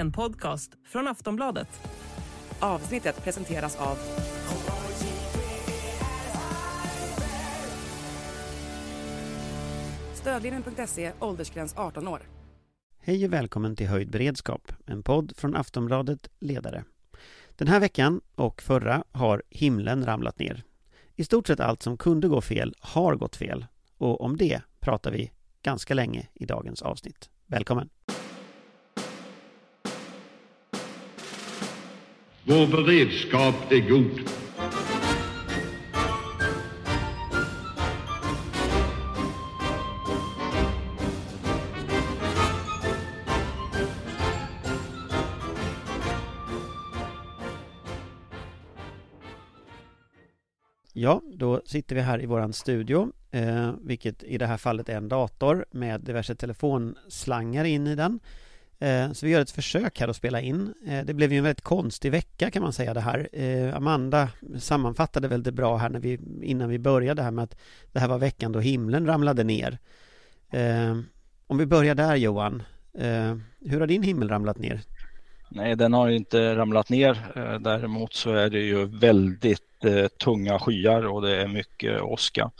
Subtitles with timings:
[0.00, 1.68] en podcast från Aftonbladet.
[2.60, 3.98] Avsnittet presenteras av
[10.14, 12.20] Stödlinjen.se, åldersgräns 18 år.
[13.00, 16.84] Hej och välkommen till Höjd beredskap, en podd från Aftonbladet Ledare.
[17.56, 20.62] Den här veckan och förra har himlen ramlat ner.
[21.16, 25.10] I stort sett allt som kunde gå fel har gått fel och om det pratar
[25.10, 27.30] vi ganska länge i dagens avsnitt.
[27.46, 27.88] Välkommen!
[32.44, 34.30] Vår beredskap är god.
[50.92, 54.96] Ja, då sitter vi här i våran studio, eh, vilket i det här fallet är
[54.96, 58.20] en dator med diverse telefonslangar in i den.
[58.82, 60.74] Eh, så vi gör ett försök här att spela in.
[60.86, 63.28] Eh, det blev ju en väldigt konstig vecka kan man säga det här.
[63.32, 64.28] Eh, Amanda
[64.58, 67.56] sammanfattade väldigt bra här när vi, innan vi började här med att
[67.92, 69.78] det här var veckan då himlen ramlade ner.
[71.46, 72.62] Om vi börjar där Johan,
[73.60, 74.80] hur har din himmel ramlat ner?
[75.50, 77.32] Nej, den har inte ramlat ner.
[77.58, 79.84] Däremot så är det ju väldigt
[80.24, 82.50] tunga skyar och det är mycket åska.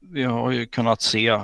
[0.00, 1.40] Vi har ju kunnat se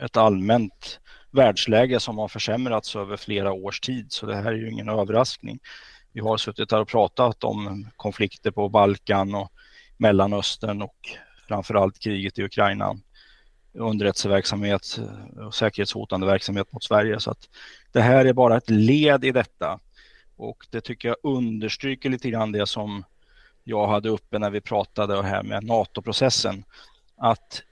[0.00, 1.00] ett allmänt
[1.30, 5.58] världsläge som har försämrats över flera års tid så det här är ju ingen överraskning.
[6.12, 9.52] Vi har suttit här och pratat om konflikter på Balkan och
[9.96, 10.96] Mellanöstern och
[11.48, 12.96] framförallt kriget i Ukraina
[13.72, 17.20] underrättelseverksamhet eh, och säkerhetshotande verksamhet mot Sverige.
[17.20, 17.48] Så att
[17.92, 19.80] det här är bara ett led i detta.
[20.36, 23.04] Och det tycker jag understryker lite grann det som
[23.64, 26.64] jag hade uppe när vi pratade här med NATO-processen.
[27.16, 27.62] Att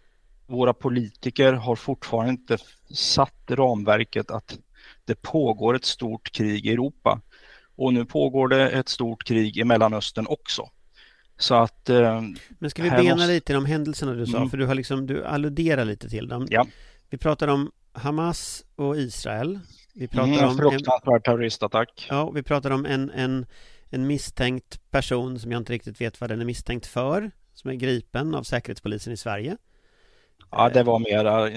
[0.49, 2.59] våra politiker har fortfarande inte
[2.95, 4.59] satt ramverket att
[5.05, 7.21] det pågår ett stort krig i Europa.
[7.77, 10.71] Och nu pågår det ett stort krig i Mellanöstern också.
[11.39, 11.89] Så att...
[11.89, 12.22] Eh,
[12.59, 13.27] Men ska vi bena måste...
[13.27, 14.37] lite de händelserna du sa?
[14.37, 14.50] Mm.
[14.50, 16.47] För du har liksom, du alluderar lite till dem.
[16.51, 16.67] Ja.
[17.11, 19.61] Vi pratar om Hamas och Israel.
[19.95, 20.56] Vi pratar mm, om...
[20.56, 22.06] Fruktansvärd terroristattack.
[22.11, 23.47] Ja, vi pratar om en, en,
[23.91, 27.31] en misstänkt person som jag inte riktigt vet vad den är misstänkt för.
[27.55, 29.56] Som är gripen av Säkerhetspolisen i Sverige.
[30.50, 31.50] Ja, det var mera,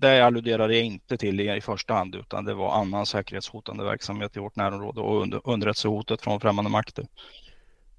[0.00, 4.40] det alluderade jag inte till i första hand utan det var annan säkerhetshotande verksamhet i
[4.40, 7.06] vårt närområde och underrättelsehotet från främmande makter.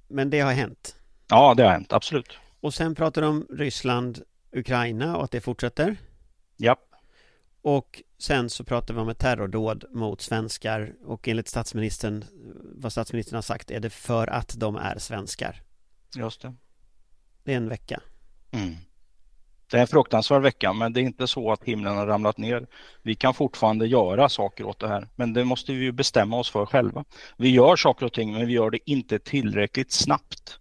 [0.08, 0.96] Men det har hänt?
[1.30, 2.38] Ja, det har hänt, absolut.
[2.60, 4.22] Och sen pratar du om Ryssland,
[4.52, 5.98] Ukraina och att det fortsätter?
[6.58, 6.76] Ja.
[7.62, 12.26] Och sen så pratar vi om ett terrordåd mot svenskar och enligt statsministern,
[12.76, 15.62] vad statsministern har sagt, är det för att de är svenskar.
[16.16, 16.54] Just det.
[17.44, 18.00] Det är en vecka.
[18.52, 18.76] Mm.
[19.72, 22.68] Det är en fruktansvärd vecka, men det är inte så att himlen har ramlat ner.
[23.02, 26.50] Vi kan fortfarande göra saker åt det här, men det måste vi ju bestämma oss
[26.50, 27.06] för själva.
[27.38, 30.60] Vi gör saker och ting, men vi gör det inte tillräckligt snabbt.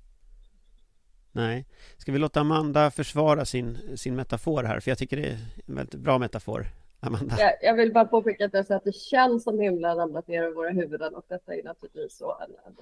[1.33, 1.66] Nej.
[1.99, 4.81] Ska vi låta Amanda försvara sin, sin metafor här?
[4.81, 6.66] För jag tycker det är en väldigt bra metafor.
[7.00, 7.37] Amanda.
[7.39, 10.55] Jag, jag vill bara påpeka att, att det känns som himlen har ramlat ner över
[10.55, 12.75] våra huvuden och detta är naturligtvis så en, en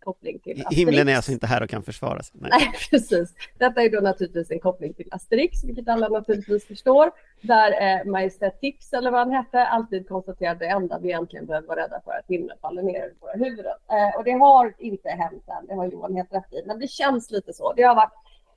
[0.00, 0.78] koppling till Asterix.
[0.78, 2.40] Himlen är alltså inte här och kan försvara sig.
[2.40, 2.50] Nej.
[2.52, 2.72] Nej.
[2.90, 3.34] precis.
[3.58, 7.10] Detta är då naturligtvis en koppling till Asterix, vilket alla naturligtvis förstår.
[7.40, 11.68] Där eh, Majestät Tix, eller vad han hette, alltid konstaterade det enda vi egentligen behöver
[11.68, 13.74] vara rädda för att himlen faller ner över våra huvuden.
[13.90, 16.62] Eh, och det har inte hänt än, det har Johan helt rätt i.
[16.66, 17.72] Men det känns lite så.
[17.72, 18.12] Det har varit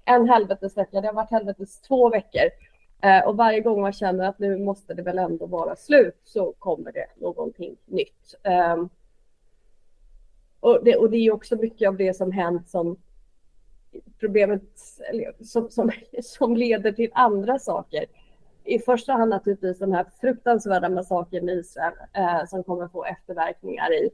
[0.06, 2.50] en helvetesvecka, det har varit helvetes två veckor.
[3.04, 6.54] Eh, och varje gång man känner att nu måste det väl ändå vara slut så
[6.60, 8.36] kommer det någonting nytt.
[8.76, 8.90] Um,
[10.64, 12.98] och det, och det är också mycket av det som hänt som
[14.20, 14.64] problemet
[15.44, 15.92] som, som,
[16.24, 18.06] som leder till andra saker.
[18.64, 23.94] I första hand naturligtvis den här fruktansvärda massakern i Israel eh, som kommer få efterverkningar
[23.94, 24.10] i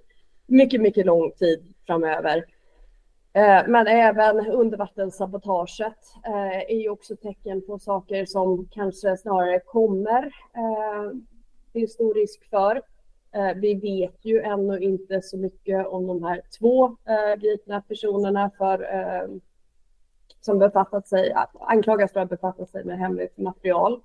[0.48, 2.46] mycket, mycket lång tid framöver.
[3.34, 10.24] Eh, men även undervattenssabotaget eh, är ju också tecken på saker som kanske snarare kommer.
[10.56, 11.12] Eh,
[11.74, 12.82] det är stor risk för.
[13.32, 18.52] Eh, vi vet ju ännu inte så mycket om de här två eh, gripna personerna
[18.58, 19.28] för, eh,
[20.42, 24.02] som befattat sig, anklagas för att befatta sig med hemligt material.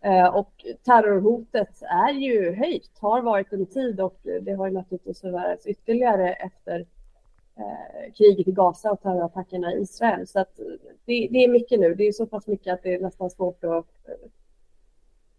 [0.00, 5.20] Eh, och terrorhotet är ju höjt, har varit en tid och det har ju naturligtvis
[5.20, 6.86] förvärrats ytterligare efter
[7.56, 10.26] eh, kriget i Gaza och terrorattackerna i Israel.
[10.26, 10.56] Så att
[11.04, 11.94] det, det, är mycket nu.
[11.94, 14.08] Det är så pass mycket att det är nästan svårt att...
[14.08, 14.28] Eh,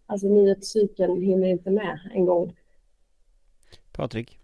[0.06, 2.56] alltså nyhetscykeln hinner inte med en gång.
[4.00, 4.38] Patrik?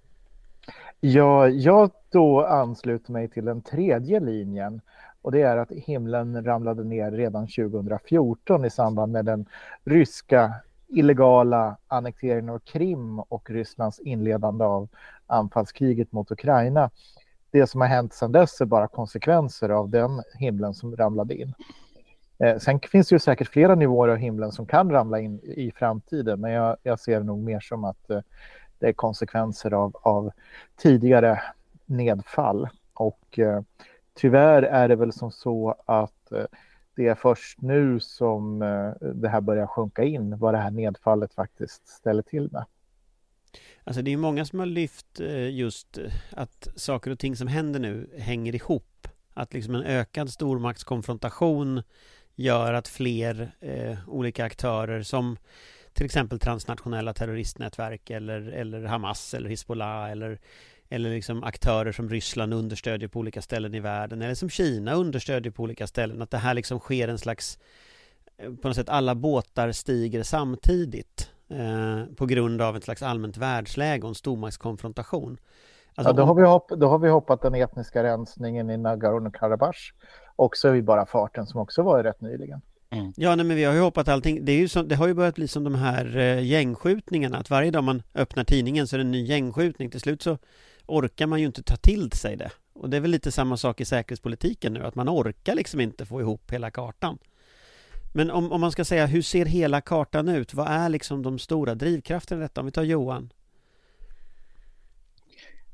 [1.01, 4.81] Ja, jag då ansluter mig till den tredje linjen
[5.23, 9.47] och det är att himlen ramlade ner redan 2014 i samband med den
[9.85, 10.55] ryska
[10.89, 14.89] illegala annekteringen av Krim och Rysslands inledande av
[15.27, 16.91] anfallskriget mot Ukraina.
[17.51, 21.55] Det som har hänt sedan dess är bara konsekvenser av den himlen som ramlade in.
[22.39, 25.73] Eh, sen finns det ju säkert flera nivåer av himlen som kan ramla in i
[25.77, 28.21] framtiden, men jag, jag ser det nog mer som att eh,
[28.79, 30.31] det är konsekvenser av, av
[30.77, 31.43] tidigare
[31.87, 32.69] nedfall.
[32.95, 33.61] Och eh,
[34.15, 36.45] tyvärr är det väl som så att eh,
[36.97, 41.35] det är först nu som eh, det här börjar sjunka in, vad det här nedfallet
[41.35, 42.65] faktiskt ställer till med.
[43.85, 47.49] Alltså det är många som har lyft eh, just eh, att saker och ting som
[47.49, 49.09] händer nu hänger ihop.
[49.35, 51.83] Att liksom en ökad stormaktskonfrontation
[52.35, 55.37] gör att fler eh, olika aktörer som
[55.97, 60.39] till exempel transnationella terroristnätverk eller, eller Hamas eller Hizbollah eller,
[60.89, 65.53] eller liksom aktörer som Ryssland understödjer på olika ställen i världen eller som Kina understödjer
[65.53, 66.23] på olika ställen.
[66.23, 67.59] Att det här liksom sker en slags
[68.39, 73.37] eh, på något sätt alla båtar stiger samtidigt eh, på grund av ett slags allmänt
[73.37, 75.39] världsläge och en stormaktskonfrontation.
[75.95, 79.93] Alltså, ja, då, har vi hopp, då har vi hoppat den etniska rensningen i Nagorno-Karabach
[80.37, 82.61] också i bara farten som också var rätt nyligen.
[82.91, 83.13] Mm.
[83.17, 84.45] Ja, nej, men vi har ju hoppat allting.
[84.45, 87.51] Det, är ju som, det har ju börjat bli som de här eh, gängskjutningarna, att
[87.51, 89.91] varje dag man öppnar tidningen så är det en ny gängskjutning.
[89.91, 90.39] Till slut så
[90.87, 92.51] orkar man ju inte ta till sig det.
[92.75, 96.07] Och det är väl lite samma sak i säkerhetspolitiken nu, att man orkar liksom inte
[96.07, 97.19] få ihop hela kartan.
[98.15, 100.55] Men om, om man ska säga, hur ser hela kartan ut?
[100.55, 102.61] Vad är liksom de stora drivkrafterna i detta?
[102.61, 103.33] Om vi tar Johan.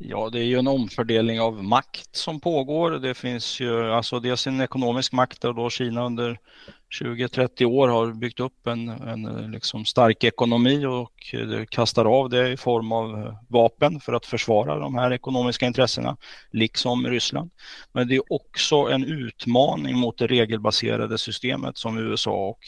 [0.05, 2.91] Ja, det är ju en omfördelning av makt som pågår.
[2.91, 6.39] Det finns ju alltså dels en ekonomisk makt där då Kina under
[7.01, 11.35] 20-30 år har byggt upp en, en liksom stark ekonomi och
[11.69, 16.17] kastar av det i form av vapen för att försvara de här ekonomiska intressena,
[16.51, 17.51] liksom Ryssland.
[17.93, 22.61] Men det är också en utmaning mot det regelbaserade systemet som USA och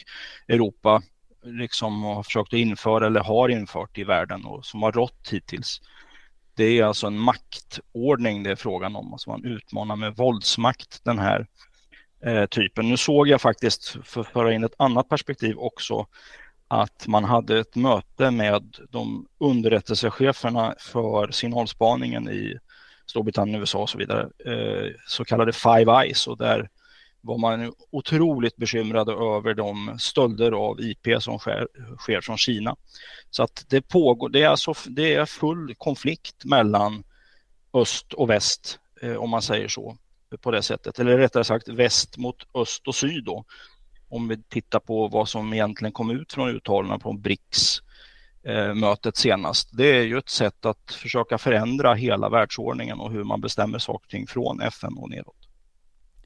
[0.48, 1.02] Europa
[1.44, 5.80] liksom har försökt att införa eller har infört i världen och som har rått hittills.
[6.56, 9.12] Det är alltså en maktordning det är frågan om.
[9.12, 11.46] Alltså man utmanar med våldsmakt den här
[12.24, 12.88] eh, typen.
[12.88, 16.06] Nu såg jag faktiskt, för att föra in ett annat perspektiv också,
[16.68, 22.58] att man hade ett möte med de underrättelsecheferna för signalspaningen i
[23.06, 26.68] Storbritannien, USA och så vidare, eh, så kallade Five Eyes och där
[27.24, 31.68] var man otroligt bekymrade över de stölder av IP som sker,
[31.98, 32.76] sker från Kina.
[33.30, 37.04] Så att det pågår, det är, alltså, det är full konflikt mellan
[37.74, 39.96] öst och väst, eh, om man säger så,
[40.40, 40.98] på det sättet.
[40.98, 43.44] Eller rättare sagt väst mot öst och syd då.
[44.08, 49.68] Om vi tittar på vad som egentligen kom ut från uttalandena på BRICS-mötet eh, senast.
[49.72, 54.06] Det är ju ett sätt att försöka förändra hela världsordningen och hur man bestämmer saker
[54.06, 55.43] och ting från FN och nedåt.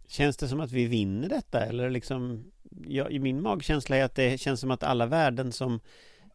[0.08, 2.44] Känns det som att vi vinner detta eller liksom
[2.86, 5.80] ja, I min magkänsla är att det känns som att alla värden som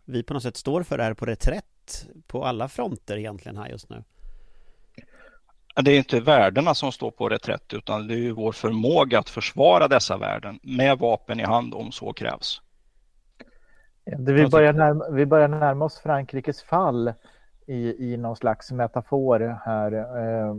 [0.06, 3.90] vi på något sätt står för är på reträtt på alla fronter egentligen här just
[3.90, 4.04] nu.
[5.76, 9.30] Det är inte värdena som står på reträtt utan det är ju vår förmåga att
[9.30, 12.62] försvara dessa värden med vapen i hand om så krävs.
[14.06, 17.14] vi, börjar närma, vi börjar närma oss Frankrikes fall
[17.68, 20.56] i, i någon slags metafor här, eh,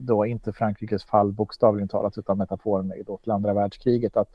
[0.00, 4.16] då inte Frankrikes fall bokstavligen talat utan metaforen är då till andra världskriget.
[4.16, 4.28] Att,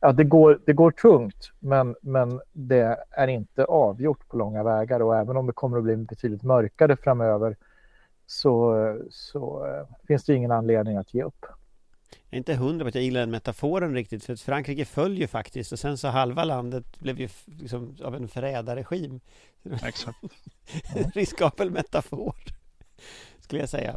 [0.00, 5.00] att det, går, det går tungt men, men det är inte avgjort på långa vägar
[5.02, 7.56] och även om det kommer att bli betydligt mörkare framöver
[8.26, 11.46] så, så eh, finns det ingen anledning att ge upp.
[12.12, 15.18] Jag är inte hundra på att jag gillar den metaforen riktigt för att Frankrike föll
[15.18, 19.20] ju faktiskt och sen så halva landet blev ju liksom av en förrädarregim.
[19.84, 20.18] Exakt.
[21.14, 22.34] Riskabel metafor
[23.40, 23.96] skulle jag säga.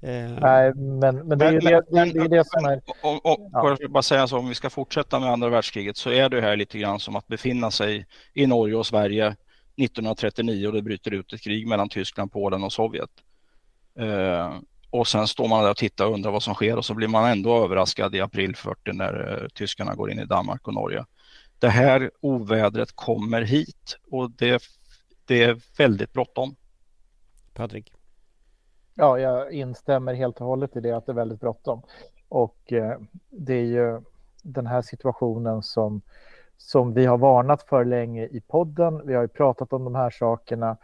[0.00, 2.80] Eh, Nej, men, men det är ju det, det, det, är det som är...
[3.02, 3.88] Och, och, och ja.
[3.88, 6.78] bara säga så, om vi ska fortsätta med andra världskriget så är det här lite
[6.78, 11.40] grann som att befinna sig i Norge och Sverige 1939 och det bryter ut ett
[11.40, 13.10] krig mellan Tyskland, Polen och Sovjet.
[13.98, 14.54] Eh,
[14.92, 17.08] och sen står man där och tittar och undrar vad som sker och så blir
[17.08, 21.04] man ändå överraskad i april 40 när eh, tyskarna går in i Danmark och Norge.
[21.58, 24.62] Det här ovädret kommer hit och det,
[25.24, 26.56] det är väldigt bråttom.
[27.54, 27.92] Patrik?
[28.94, 31.82] Ja, jag instämmer helt och hållet i det att det är väldigt bråttom.
[32.28, 32.98] Och eh,
[33.30, 34.00] det är ju
[34.42, 36.02] den här situationen som,
[36.56, 39.06] som vi har varnat för länge i podden.
[39.06, 40.76] Vi har ju pratat om de här sakerna.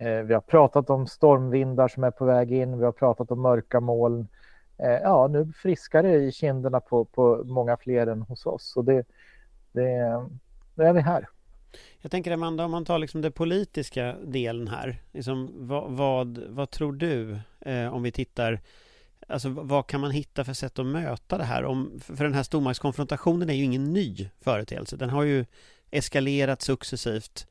[0.00, 2.78] Eh, vi har pratat om stormvindar som är på väg in.
[2.78, 4.28] Vi har pratat om mörka moln.
[4.78, 8.76] Eh, ja, nu friskar det i kinderna på, på många fler än hos oss.
[8.76, 9.04] Och det,
[9.72, 10.26] det,
[10.74, 11.28] det är vi här.
[12.00, 15.02] Jag tänker Amanda, om man tar liksom den politiska delen här.
[15.12, 18.60] Liksom, vad, vad, vad tror du eh, om vi tittar
[19.28, 21.64] Alltså vad kan man hitta för sätt att möta det här?
[21.64, 24.96] Om, för den här stormaktskonfrontationen är ju ingen ny företeelse.
[24.96, 25.44] Den har ju
[25.90, 27.46] eskalerat successivt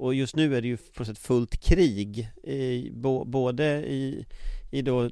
[0.00, 4.26] och just nu är det ju på sätt fullt krig i, bo, både i,
[4.70, 5.10] i då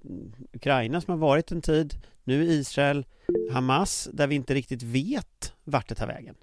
[0.52, 3.06] Ukraina som har varit en tid, nu Israel,
[3.52, 6.34] Hamas där vi inte riktigt vet vart det tar vägen.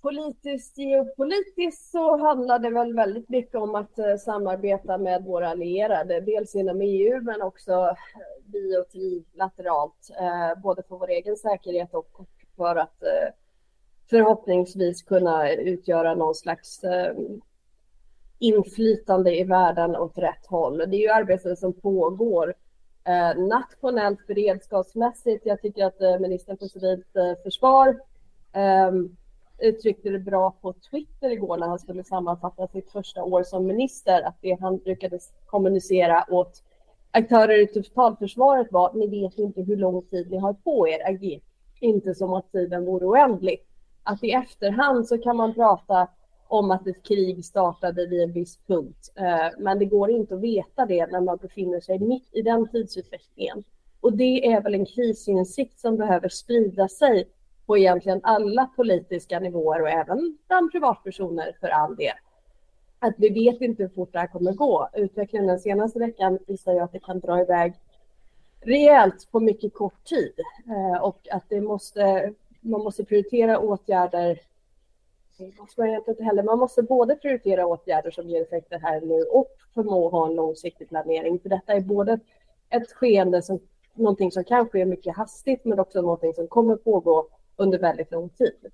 [0.00, 6.20] Politiskt, geopolitiskt så handlar det väl väldigt mycket om att eh, samarbeta med våra allierade,
[6.20, 7.98] dels inom EU men också bilateralt,
[8.44, 12.26] bi och trilateralt, eh, både för vår egen säkerhet och
[12.56, 13.02] för att
[14.10, 17.14] förhoppningsvis kunna utgöra någon slags eh,
[18.38, 20.78] inflytande i världen åt rätt håll.
[20.78, 22.54] Det är ju arbete som pågår
[23.04, 25.46] eh, nationellt beredskapsmässigt.
[25.46, 27.06] Jag tycker att eh, ministern för civilt
[27.42, 28.00] försvar
[28.52, 29.16] ehm,
[29.58, 34.22] uttryckte det bra på Twitter igår när han skulle sammanfatta sitt första år som minister,
[34.22, 36.62] att det han brukade kommunicera åt
[37.10, 41.40] aktörer i totalförsvaret var ni vet inte hur lång tid ni har på er, agera
[41.80, 43.58] inte som att tiden vore oändlig.
[44.08, 46.08] Att i efterhand så kan man prata
[46.48, 50.40] om att ett krig startade vid en viss punkt, eh, men det går inte att
[50.40, 53.64] veta det när man befinner sig mitt i den tidsutvecklingen.
[54.00, 57.28] Och det är väl en krisinsikt som behöver sprida sig
[57.66, 62.16] på egentligen alla politiska nivåer och även bland privatpersoner för all del.
[62.98, 64.88] Att vi vet inte hur fort det här kommer gå.
[64.92, 67.74] Utvecklingen den senaste veckan visar ju att det kan dra iväg
[68.60, 70.32] rejält på mycket kort tid
[70.66, 74.40] eh, och att det måste, man måste prioritera åtgärder
[75.58, 76.42] måste man inte heller.
[76.42, 80.34] Man måste både prioritera åtgärder som ger effekter här och nu och förmå ha en
[80.34, 81.40] långsiktig planering.
[81.40, 82.20] För detta är både
[82.70, 83.60] ett skeende som
[83.94, 88.28] någonting som kan ske mycket hastigt men också någonting som kommer pågå under väldigt lång
[88.28, 88.72] tid.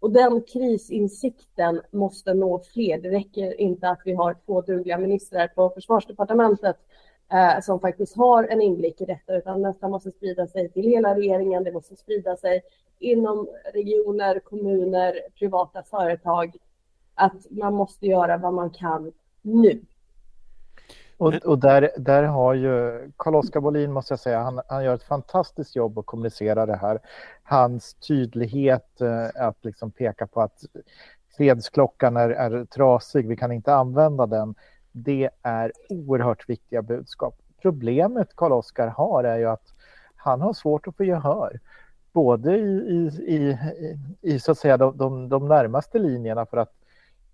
[0.00, 2.98] Och den krisinsikten måste nå fler.
[2.98, 6.76] Det räcker inte att vi har två dugliga ministrar på försvarsdepartementet
[7.32, 11.14] eh, som faktiskt har en inblick i detta, utan detta måste sprida sig till hela
[11.14, 11.64] regeringen.
[11.64, 12.62] Det måste sprida sig
[12.98, 16.56] inom regioner, kommuner, privata företag.
[17.14, 19.80] Att man måste göra vad man kan nu.
[21.20, 25.02] Och, och, där, där har ju Carl-Oskar Bolin, måste jag säga, han, han gör ett
[25.02, 26.98] fantastiskt jobb att kommunicera det här.
[27.42, 30.64] Hans tydlighet eh, att liksom peka på att
[31.36, 34.54] fredsklockan är, är trasig, vi kan inte använda den.
[34.92, 37.34] Det är oerhört viktiga budskap.
[37.62, 39.74] Problemet Carl-Oskar har är ju att
[40.16, 41.60] han har svårt att få gehör.
[42.12, 43.58] Både i, i, i,
[44.20, 46.72] i så att säga de, de, de närmaste linjerna för att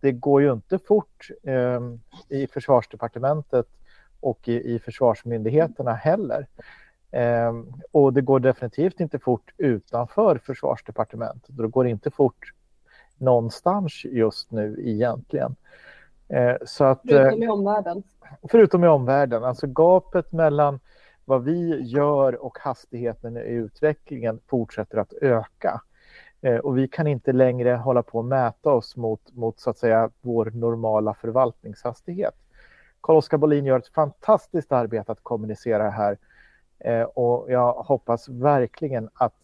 [0.00, 1.80] det går ju inte fort eh,
[2.28, 3.66] i försvarsdepartementet
[4.20, 6.46] och i, i försvarsmyndigheterna heller.
[7.10, 7.52] Eh,
[7.92, 11.56] och det går definitivt inte fort utanför försvarsdepartementet.
[11.56, 12.52] Det går inte fort
[13.18, 15.56] någonstans just nu egentligen.
[16.28, 18.02] Eh, så att, förutom i omvärlden.
[18.50, 19.44] Förutom i omvärlden.
[19.44, 20.80] Alltså gapet mellan
[21.24, 25.80] vad vi gör och hastigheten i utvecklingen fortsätter att öka.
[26.40, 29.78] Eh, och vi kan inte längre hålla på att mäta oss mot, mot så att
[29.78, 32.34] säga, vår normala förvaltningshastighet.
[33.00, 36.18] Carl-Oskar Bolin gör ett fantastiskt arbete att kommunicera här
[36.78, 39.34] eh, och jag hoppas verkligen att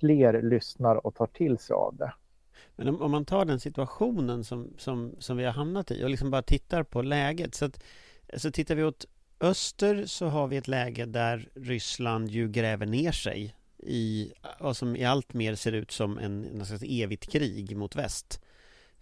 [0.00, 2.12] fler lyssnar och tar till sig av det.
[2.76, 6.10] Men om, om, man tar den situationen som, som, som vi har hamnat i och
[6.10, 7.82] liksom bara tittar på läget så att
[8.36, 9.06] så tittar vi åt
[9.40, 14.96] öster så har vi ett läge där Ryssland ju gräver ner sig i vad som
[14.96, 18.40] i allt mer ser ut som en, en slags evigt krig mot väst.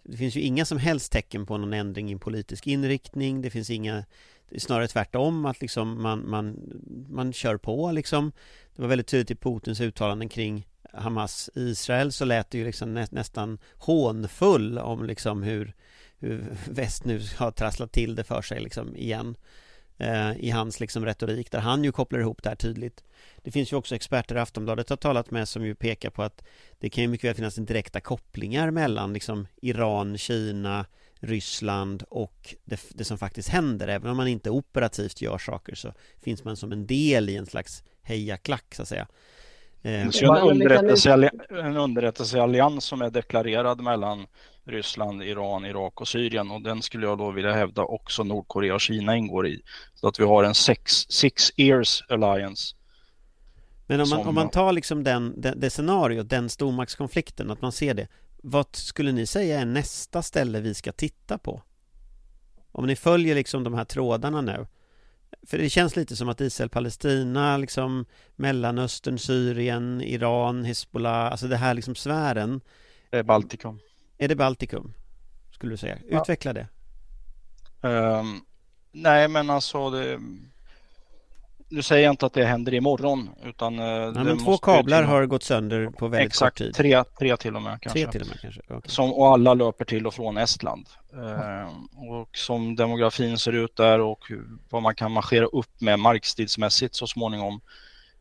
[0.03, 3.41] Det finns ju inga som helst tecken på någon ändring i politisk inriktning.
[3.41, 4.05] Det finns inga,
[4.49, 6.57] det är snarare tvärtom att liksom man, man,
[7.09, 8.31] man kör på liksom.
[8.75, 12.93] Det var väldigt tydligt i Putins uttalanden kring Hamas Israel så lät det ju liksom
[12.93, 15.73] nä, nästan hånfull om liksom hur,
[16.17, 19.35] hur väst nu har trasslat till det för sig liksom igen
[19.97, 23.03] eh, i hans liksom retorik där han ju kopplar ihop det här tydligt.
[23.43, 26.43] Det finns ju också experter Aftonbladet har talat med som ju pekar på att
[26.79, 30.85] det kan ju mycket väl finnas direkta kopplingar mellan liksom Iran, Kina,
[31.19, 33.87] Ryssland och det, det, som faktiskt händer.
[33.87, 37.45] Även om man inte operativt gör saker så finns man som en del i en
[37.45, 39.07] slags hejaklack så att säga.
[39.81, 44.27] Det finns ju en, underrättelseallians, som är deklarerad mellan
[44.63, 48.81] Ryssland, Iran, Irak och Syrien och den skulle jag då vilja hävda också Nordkorea och
[48.81, 49.61] Kina ingår i.
[49.95, 52.75] Så att vi har en six, six years alliance.
[53.87, 54.27] Men om man, som...
[54.27, 58.07] om man tar liksom den, det, det scenariot, den stormaktskonflikten, att man ser det.
[58.43, 61.61] Vad skulle ni säga är nästa ställe vi ska titta på?
[62.71, 64.67] Om ni följer liksom de här trådarna nu.
[65.45, 71.73] För det känns lite som att Israel-Palestina, liksom Mellanöstern, Syrien, Iran, Hezbollah, alltså det här
[71.73, 72.61] liksom sfären.
[73.25, 73.79] Baltikum.
[74.17, 74.93] Är det Baltikum?
[75.51, 75.97] Skulle du säga?
[76.07, 76.67] Utveckla det.
[77.81, 78.45] Um,
[78.91, 80.19] nej, men alltså det,
[81.71, 83.79] nu säger jag inte att det händer imorgon utan...
[83.79, 86.73] eh, Ja, men två kablar till- har gått sönder på väldigt Exakt, kort tid.
[86.75, 87.99] tre, tre till och med kanske.
[88.03, 88.61] Tre till och med kanske.
[88.69, 88.91] Okej.
[88.91, 90.85] Som, och alla löper till och från Estland.
[91.13, 91.67] Eh,
[92.11, 94.31] och som demografin ser ut där och
[94.69, 97.61] vad man kan marschera upp med markstridsmässigt så småningom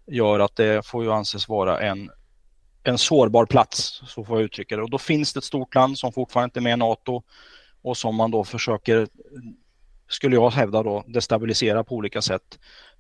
[0.07, 2.11] gör att det får ju anses vara en,
[2.83, 4.83] en sårbar plats, så får jag uttrycka det.
[4.83, 7.23] Och då finns det ett stort land som fortfarande inte är med i NATO
[7.83, 9.09] och som man då försöker,
[10.11, 12.59] skulle jag hävda då, destabilisera på olika sätt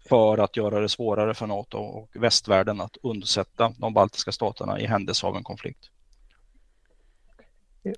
[0.09, 4.87] för att göra det svårare för NATO och västvärlden att undsätta de baltiska staterna i
[4.87, 5.90] händelse av en konflikt.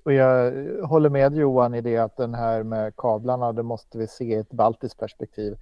[0.03, 0.51] Och jag
[0.87, 4.33] håller med Johan i det att den här med kablarna, det måste vi se i
[4.33, 5.57] ett baltiskt perspektiv.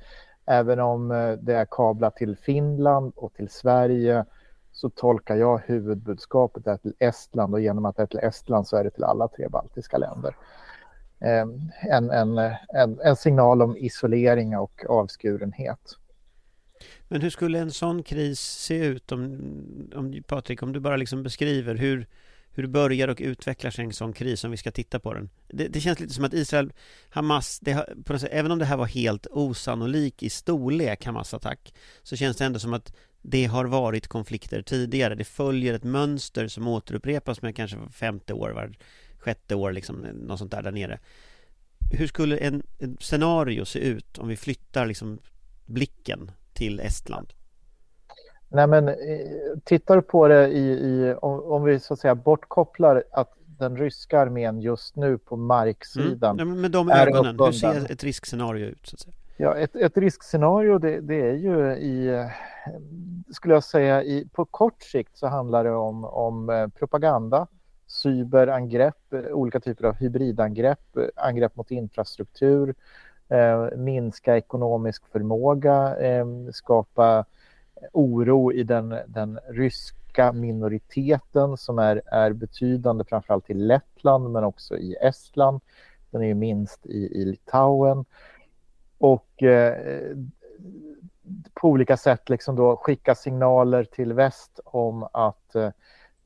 [0.45, 4.25] Även om eh, det är kablar till Finland och till Sverige
[4.71, 8.77] så tolkar jag huvudbudskapet är till Estland och genom att det är till Estland så
[8.77, 10.35] är det till alla tre baltiska länder.
[11.21, 11.45] Eh,
[11.91, 12.37] en, en,
[12.73, 15.97] en, en signal om isolering och avskurenhet.
[17.07, 19.21] Men hur skulle en sån kris se ut om,
[19.95, 22.07] om Patrik, om du bara liksom beskriver hur,
[22.51, 25.29] hur det börjar och utvecklar sig en sån kris om vi ska titta på den.
[25.47, 26.73] Det, det känns lite som att Israel,
[27.09, 31.73] Hamas, det på något sätt, även om det här var helt osannolik i storlek, Hamas-attack,
[32.03, 35.15] så känns det ändå som att det har varit konflikter tidigare.
[35.15, 38.73] Det följer ett mönster som återupprepas med kanske femte år, var
[39.21, 40.99] sjätte år, liksom, något sånt där där nere.
[41.91, 45.19] Hur skulle en, en scenario se ut om vi flyttar liksom
[45.65, 47.33] blicken till Estland?
[48.49, 48.95] Nej, men eh,
[49.63, 53.77] tittar du på det i, i om, om vi så att säga bortkopplar att den
[53.77, 56.55] ryska armén just nu på marksidan Mm.
[56.55, 57.53] Ja, med de är ögonen, hur uppbunden.
[57.53, 58.87] ser ett riskscenario ut?
[58.87, 59.13] Så att säga?
[59.37, 62.27] Ja, ett, ett riskscenario det, det är ju i,
[63.33, 67.47] skulle jag säga, i, på kort sikt så handlar det om, om eh, propaganda,
[67.91, 72.75] cyberangrepp, eh, olika typer av hybridangrepp, eh, angrepp mot infrastruktur,
[73.29, 77.25] eh, minska ekonomisk förmåga, eh, skapa
[77.91, 84.77] oro i den, den ryska minoriteten som är, är betydande framförallt i Lettland men också
[84.77, 85.61] i Estland.
[86.11, 88.05] Den är ju minst i, i Litauen
[88.97, 90.15] och eh,
[91.53, 95.69] på olika sätt liksom då skicka signaler till väst om att eh,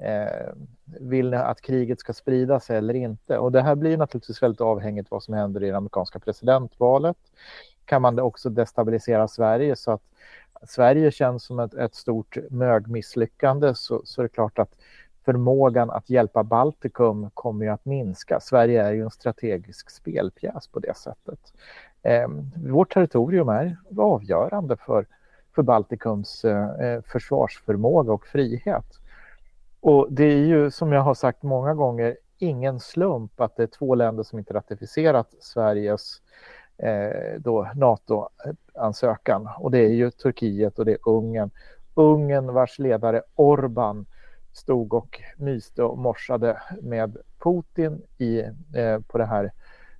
[0.06, 0.54] Eh,
[0.86, 3.38] vill ni att kriget ska sprida sig eller inte?
[3.38, 7.18] Och det här blir naturligtvis väldigt avhängigt vad som händer i det amerikanska presidentvalet.
[7.86, 10.02] Kan man också destabilisera Sverige så att
[10.68, 14.76] Sverige känns som ett, ett stort mögmisslyckande så, så är det klart att
[15.26, 18.39] förmågan att hjälpa Baltikum kommer ju att minska.
[18.39, 21.54] Sverige är ju en strategisk spelpjäs på det sättet.
[22.02, 25.06] Eh, vårt territorium är avgörande för,
[25.56, 29.00] för Baltikums eh, eh försvarsförmåga och frihet.
[29.86, 33.67] Och det är ju som jag har sagt många gånger ingen slump att det är
[33.67, 36.21] två länder som inte ratificerat Sveriges
[36.78, 41.50] eh, då NATO-ansökan och det är ju Turkiet och det är Ungern.
[41.93, 44.06] Ungern vars ledare Orban
[44.54, 48.39] stod och myste och morsade med Putin i,
[48.76, 49.52] eh, på det här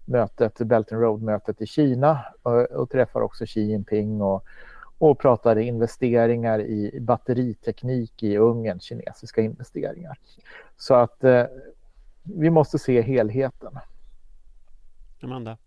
[0.06, 4.46] mötet, Belt and Road-mötet i Kina och, och träffar också Xi Jinping och,
[4.98, 10.18] och pratade investeringar i batteriteknik i Ungern, kinesiska investeringar.
[10.78, 11.46] Så att eh,
[12.24, 13.80] vi måste se helheten.
[15.22, 15.58] Amanda?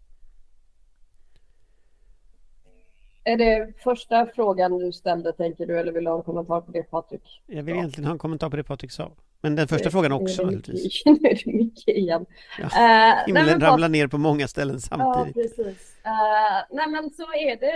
[3.25, 6.73] Är det första frågan du ställde, tänker du, eller vill du ha en kommentar på
[6.73, 7.43] det, Patrik?
[7.47, 9.11] Jag vill egentligen ha en kommentar på det Patrik sa.
[9.41, 11.03] Men den första frågan också naturligtvis.
[11.07, 12.27] Nu är det mycket igen.
[12.59, 12.65] Ja.
[12.65, 15.57] Eh, nej, Himlen men ramlar ner på många ställen Ja, samtidigt.
[15.57, 15.97] precis.
[16.05, 17.73] Eh, nej, men så är det.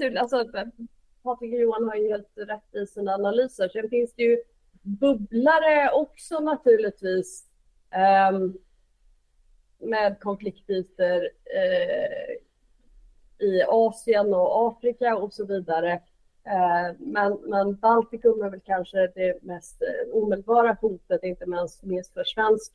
[0.00, 0.44] Alltså,
[1.22, 3.68] Patrik och Johan har ju helt rätt i sina analyser.
[3.68, 4.42] Sen finns det ju
[4.82, 7.44] bubblare också naturligtvis
[8.32, 8.58] um,
[9.78, 11.28] med konfliktytor uh,
[11.62, 15.92] eh, i Asien och Afrika och så vidare.
[16.46, 22.14] Uh, men, men Baltikum är väl kanske det mest uh, omedelbara hotet, inte minst, minst
[22.14, 22.72] för svenskt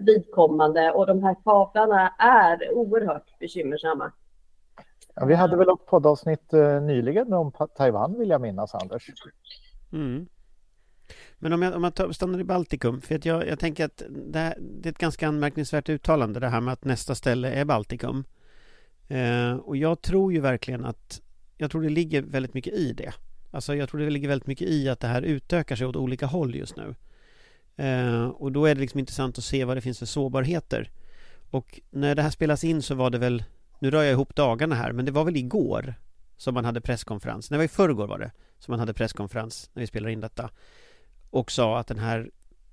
[0.00, 4.12] vidkommande och de här kablarna är oerhört bekymmersamma.
[5.14, 9.10] Ja, vi hade väl ett poddavsnitt eh, nyligen om Taiwan vill jag minnas, Anders.
[9.92, 10.26] Mm.
[11.38, 14.02] Men om jag, om jag tar, stannar i Baltikum, för att jag, jag tänker att
[14.08, 17.64] det, här, det är ett ganska anmärkningsvärt uttalande det här med att nästa ställe är
[17.64, 18.24] Baltikum.
[19.08, 21.20] Eh, och jag tror ju verkligen att,
[21.56, 23.12] jag tror det ligger väldigt mycket i det.
[23.50, 26.26] Alltså jag tror det ligger väldigt mycket i att det här utökar sig åt olika
[26.26, 26.94] håll just nu.
[27.76, 30.90] Eh, och då är det liksom intressant att se vad det finns för sårbarheter.
[31.50, 33.44] Och när det här spelas in så var det väl,
[33.80, 35.94] nu rör jag ihop dagarna här, men det var väl igår
[36.36, 37.50] som man hade presskonferens.
[37.50, 40.20] nej Det var i förrgår var det som man hade presskonferens när vi spelade in
[40.20, 40.50] detta.
[41.30, 42.30] Och sa att den här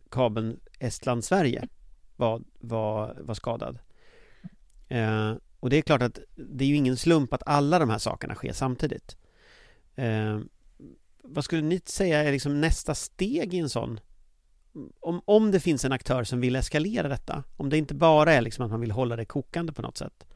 [0.10, 1.68] kabeln Estland-Sverige
[2.16, 3.80] var, var, var skadad.
[4.88, 7.98] Eh, och det är klart att det är ju ingen slump att alla de här
[7.98, 9.18] sakerna sker samtidigt.
[9.96, 10.40] Eh,
[11.24, 14.00] vad skulle ni säga är liksom nästa steg i en sån?
[15.00, 18.42] Om, om det finns en aktör som vill eskalera detta, om det inte bara är
[18.42, 20.28] liksom att man vill hålla det kokande på något sätt.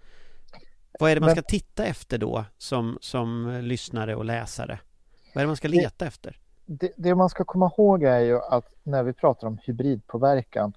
[1.01, 4.79] Vad är det man ska titta efter då som, som lyssnare och läsare?
[5.33, 6.37] Vad är det man ska leta efter?
[6.79, 10.73] det, det man ska komma ihåg är ju att när vi pratar om hybridpåverkan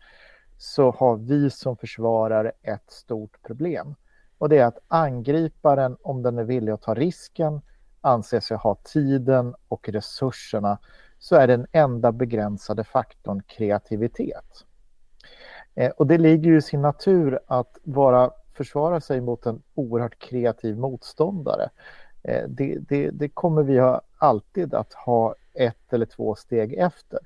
[0.59, 3.95] så har vi som försvarare ett stort problem.
[4.39, 7.61] Och det är att angriparen, om den är villig att ta risken,
[8.01, 10.79] anser sig ha tiden och resurserna,
[11.19, 14.65] så är den enda begränsade faktorn kreativitet.
[15.75, 20.19] Eh, och det ligger ju i sin natur att vara försvara sig mot en oerhört
[20.19, 21.71] kreativ motståndare.
[22.23, 27.19] Eh, det, det, det kommer vi ha, alltid att ha ett eller två steg efter.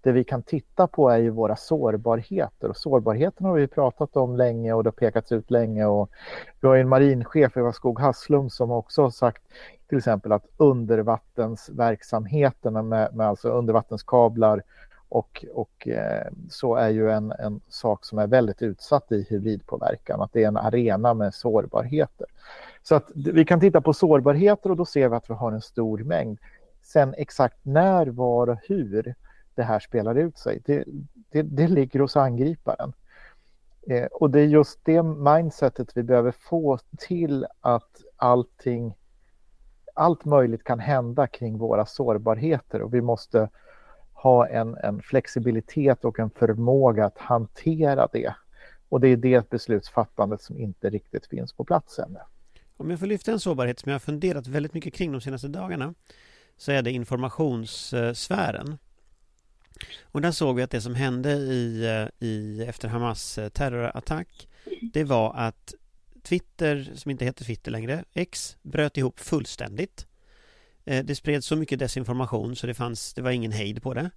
[0.00, 4.36] Det vi kan titta på är ju våra sårbarheter och sårbarheten har vi pratat om
[4.36, 6.10] länge och det har pekats ut länge och
[6.60, 9.42] vi har ju en marinchef, Eva Skog Hasslum, som också har sagt
[9.88, 14.62] till exempel att undervattensverksamheterna med, med alltså undervattenskablar
[15.12, 20.20] och, och eh, så är ju en, en sak som är väldigt utsatt i hybridpåverkan,
[20.20, 22.26] att det är en arena med sårbarheter.
[22.82, 25.60] Så att vi kan titta på sårbarheter och då ser vi att vi har en
[25.60, 26.38] stor mängd.
[26.82, 29.14] Sen exakt när, var och hur
[29.54, 30.84] det här spelar ut sig, det,
[31.30, 32.92] det, det ligger hos angriparen.
[33.88, 38.94] Eh, och det är just det mindsetet vi behöver få till att allting,
[39.94, 43.48] allt möjligt kan hända kring våra sårbarheter och vi måste
[44.22, 48.34] ha en, en flexibilitet och en förmåga att hantera det.
[48.88, 52.18] Och det är det beslutsfattandet som inte riktigt finns på plats ännu.
[52.76, 55.48] Om jag får lyfta en sårbarhet som jag har funderat väldigt mycket kring de senaste
[55.48, 55.94] dagarna
[56.56, 58.78] så är det informationssfären.
[60.02, 64.48] Och där såg vi att det som hände i, eh, i, efter Hamas eh, terrorattack
[64.92, 65.74] det var att
[66.22, 70.06] Twitter, som inte heter Twitter längre, X, bröt ihop fullständigt.
[70.84, 74.10] Eh, det spreds så mycket desinformation så det, fanns, det var ingen hejd på det.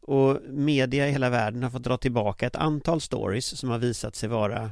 [0.00, 4.16] Och media i hela världen har fått dra tillbaka ett antal stories som har visat
[4.16, 4.70] sig vara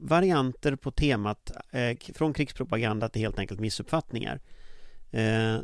[0.00, 4.40] varianter på temat eh, från krigspropaganda till helt enkelt missuppfattningar.
[5.10, 5.58] Eh,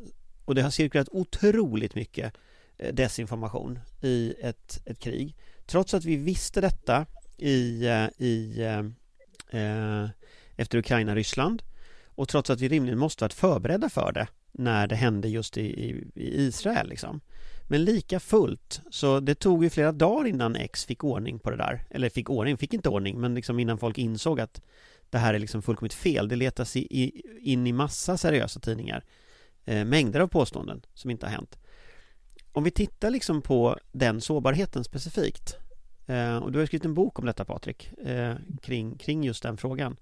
[0.45, 2.35] och det har cirkulerat otroligt mycket
[2.79, 5.37] eh, desinformation i ett, ett krig.
[5.67, 8.63] Trots att vi visste detta i, eh, i,
[9.51, 10.09] eh,
[10.57, 11.63] efter Ukraina-Ryssland
[12.07, 15.61] och trots att vi rimligen måste varit förberedda för det när det hände just i,
[15.61, 16.89] i, i Israel.
[16.89, 17.21] Liksom.
[17.63, 21.57] Men lika fullt, så det tog ju flera dagar innan X fick ordning på det
[21.57, 21.85] där.
[21.91, 24.61] Eller fick ordning, fick inte ordning, men liksom innan folk insåg att
[25.11, 26.29] det här är liksom fullkomligt fel.
[26.29, 29.05] Det letas i, i, in i massa seriösa tidningar.
[29.65, 31.59] Eh, mängder av påståenden som inte har hänt.
[32.53, 35.57] Om vi tittar liksom på den sårbarheten specifikt.
[36.07, 39.57] Eh, och du har skrivit en bok om detta Patrik, eh, kring, kring just den
[39.57, 39.97] frågan.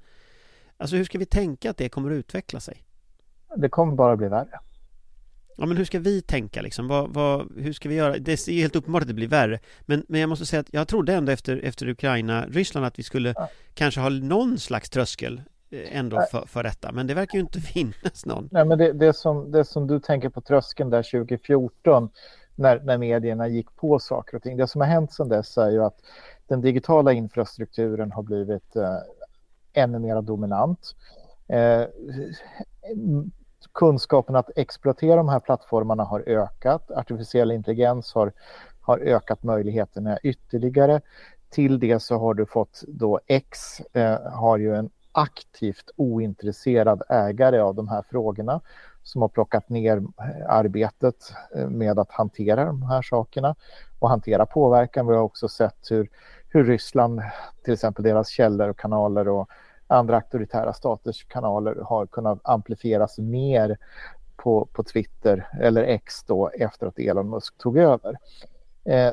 [0.77, 2.84] Alltså hur ska vi tänka att det kommer att utveckla sig?
[3.57, 4.61] Det kommer bara bli värre.
[5.57, 6.88] Ja men hur ska vi tänka liksom?
[6.88, 8.19] Vad, vad, hur ska vi göra?
[8.19, 10.88] Det är helt uppenbart att det blir värre Men, men jag måste säga att jag
[10.88, 13.49] trodde ändå efter, efter Ukraina, Ryssland att vi skulle Ja.
[13.75, 17.61] kanske ha någon slags tröskel eh, ändå för, för detta Men det verkar ju inte
[17.75, 22.09] finnas någon Nej, men det, det, som, det som du tänker på tröskeln där 2014
[22.55, 24.57] när, när medierna gick på saker och ting.
[24.57, 25.97] Det som har hänt sedan dess är ju att
[26.49, 28.97] den digitala infrastrukturen har blivit eh,
[29.73, 30.95] ännu mer dominant.
[31.49, 31.83] Eh,
[33.72, 36.90] kunskapen att exploatera de här plattformarna har ökat.
[36.90, 38.33] Artificiell intelligens har,
[38.81, 41.00] har ökat möjligheterna ytterligare.
[41.50, 47.59] Till det så har du fått då X eh, har ju en aktivt ointresserad ägare
[47.59, 48.61] av de här frågorna
[49.03, 53.55] som har plockat ner eh, arbetet eh, med att hantera de här sakerna
[53.98, 55.07] och hantera påverkan.
[55.07, 56.09] Vi har också sett hur,
[56.48, 57.22] hur Ryssland,
[57.64, 59.48] till exempel deras källor och kanaler och
[59.87, 63.77] andra auktoritära staters kanaler har kunnat amplifieras mer
[64.37, 68.16] på, på Twitter eller X då efter att Elon Musk tog över.
[68.85, 69.12] Eh,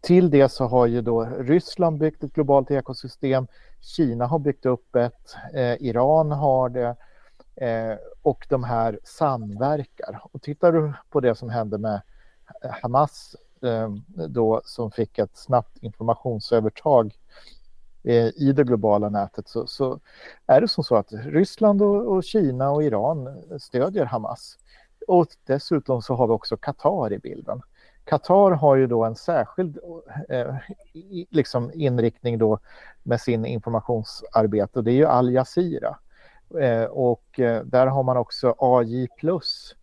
[0.00, 3.46] till det så har ju då Ryssland byggt ett globalt ekosystem.
[3.80, 6.96] Kina har byggt upp ett, eh, Iran har det
[7.56, 10.20] eh, och de här samverkar.
[10.32, 12.00] Och tittar du på det som hände med
[12.82, 13.90] Hamas eh,
[14.28, 17.14] då som fick ett snabbt informationsövertag
[18.04, 20.00] Eh, i det globala nätet så, så
[20.46, 24.58] är det som så att Ryssland och, och Kina och Iran stödjer Hamas.
[25.08, 27.62] Och dessutom så har vi också Qatar i bilden.
[28.04, 29.78] Qatar har ju då en särskild
[30.28, 30.54] eh,
[31.30, 32.58] liksom inriktning då
[33.02, 35.98] med sin informationsarbete och det är ju Al Jazeera.
[36.60, 39.74] Eh, och eh, där har man också AJ Plus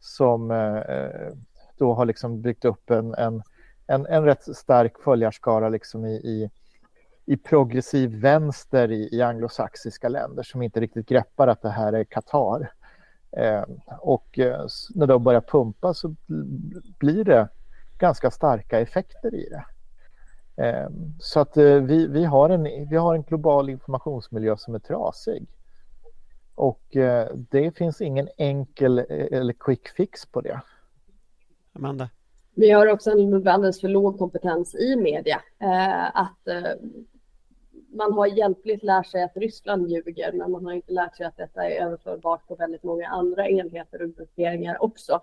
[0.00, 1.34] som eh,
[1.76, 3.42] då har liksom byggt upp en, en,
[3.86, 6.50] en, en rätt stark följarskara liksom i, i,
[7.26, 12.04] i progressiv vänster i, i anglosaxiska länder som inte riktigt greppar att det här är
[12.04, 12.72] Qatar.
[13.32, 13.62] Eh,
[14.00, 16.14] och eh, när de börjar pumpa så
[16.98, 17.48] blir det
[17.98, 19.64] ganska starka effekter i det.
[20.64, 24.78] Eh, så att eh, vi, vi, har en, vi har en global informationsmiljö som är
[24.78, 25.46] trasig.
[26.54, 30.60] Och eh, det finns ingen enkel eh, eller quick fix på det.
[31.72, 32.08] Amanda?
[32.60, 35.42] Vi har också en alldeles för låg kompetens i media.
[35.58, 36.72] Eh, att eh,
[37.92, 41.36] man har hjälpligt lärt sig att Ryssland ljuger, men man har inte lärt sig att
[41.36, 45.20] detta är överförbart på väldigt många andra enheter och grupperingar också.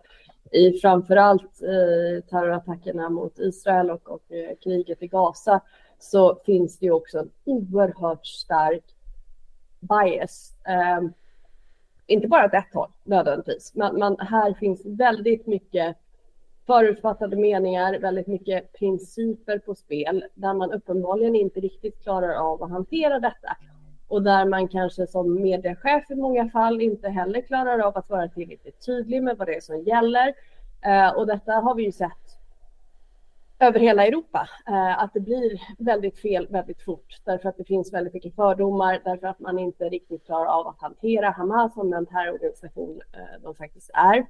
[0.52, 5.62] I framförallt eh, terrorattackerna mot Israel och, och eh, kriget i Gaza
[6.00, 8.95] så finns det ju också en oerhört stark
[9.80, 10.54] bias.
[10.67, 11.10] Eh,
[12.08, 15.97] inte bara åt ett håll nödvändigtvis, men, men här finns väldigt mycket
[16.68, 22.70] förutfattade meningar, väldigt mycket principer på spel där man uppenbarligen inte riktigt klarar av att
[22.70, 23.58] hantera detta.
[24.08, 28.28] Och där man kanske som mediechef i många fall inte heller klarar av att vara
[28.28, 30.34] tillräckligt tydlig med vad det är som gäller.
[30.86, 32.38] Eh, och detta har vi ju sett
[33.60, 37.94] över hela Europa, eh, att det blir väldigt fel väldigt fort därför att det finns
[37.94, 42.06] väldigt mycket fördomar, därför att man inte riktigt klarar av att hantera Hamas som den
[42.06, 44.26] terrororganisation eh, de faktiskt är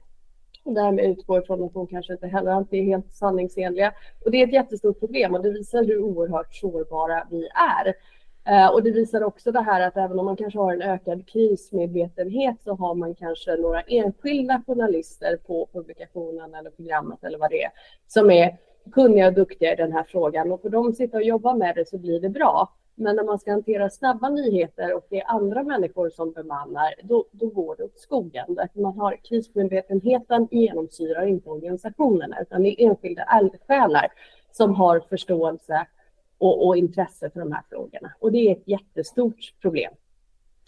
[0.67, 3.93] och därmed utgår från att de kanske inte heller alltid är helt sanningsenliga.
[4.25, 7.93] Och det är ett jättestort problem och det visar hur oerhört sårbara vi är.
[8.47, 11.27] Eh, och det visar också det här att även om man kanske har en ökad
[11.27, 17.63] krismedvetenhet så har man kanske några enskilda journalister på publikationen eller programmet eller vad det
[17.63, 17.71] är
[18.07, 18.57] som är
[18.91, 21.89] kunniga och duktiga i den här frågan och för dem sitta och jobba med det
[21.89, 22.73] så blir det bra.
[22.99, 27.25] Men när man ska hantera snabba nyheter och det är andra människor som bemannar, då,
[27.31, 28.55] då går det åt skogen.
[28.55, 34.07] Därför man har krismedvetenheten genomsyrar inte organisationerna, utan det är enskilda eldsjälar
[34.51, 35.87] som har förståelse
[36.37, 38.13] och, och, intresse för de här frågorna.
[38.19, 39.93] Och det är ett jättestort problem.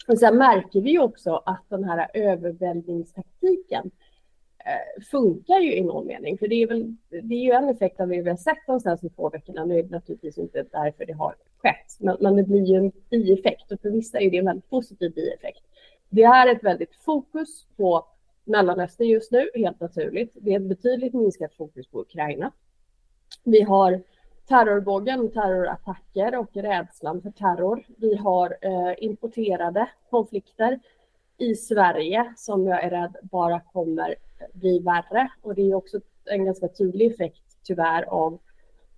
[0.08, 3.90] Och sen märker vi också att den här överväldingstaktiken
[4.66, 6.38] Eh, funkar ju i någon mening.
[6.38, 8.80] För det är, väl, det är ju en effekt av det vi har sett de
[8.80, 9.64] senaste två veckorna.
[9.64, 12.92] Nu är det naturligtvis inte därför det har skett, men, men det blir ju en
[13.10, 15.62] bieffekt och för vissa är det en väldigt positiv bieffekt.
[16.08, 18.06] Det är ett väldigt fokus på
[18.44, 20.32] Mellanöstern just nu, helt naturligt.
[20.34, 22.52] Det är ett betydligt minskat fokus på Ukraina.
[23.44, 24.02] Vi har
[24.48, 27.84] terrorbågen, terrorattacker och rädslan för terror.
[27.96, 30.80] Vi har eh, importerade konflikter
[31.38, 34.14] i Sverige som jag är rädd bara kommer
[34.52, 35.30] bli värre.
[35.42, 38.38] Och det är också en ganska tydlig effekt tyvärr av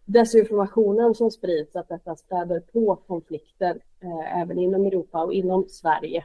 [0.04, 6.24] desinformationen som sprids, att detta späder på konflikter eh, även inom Europa och inom Sverige.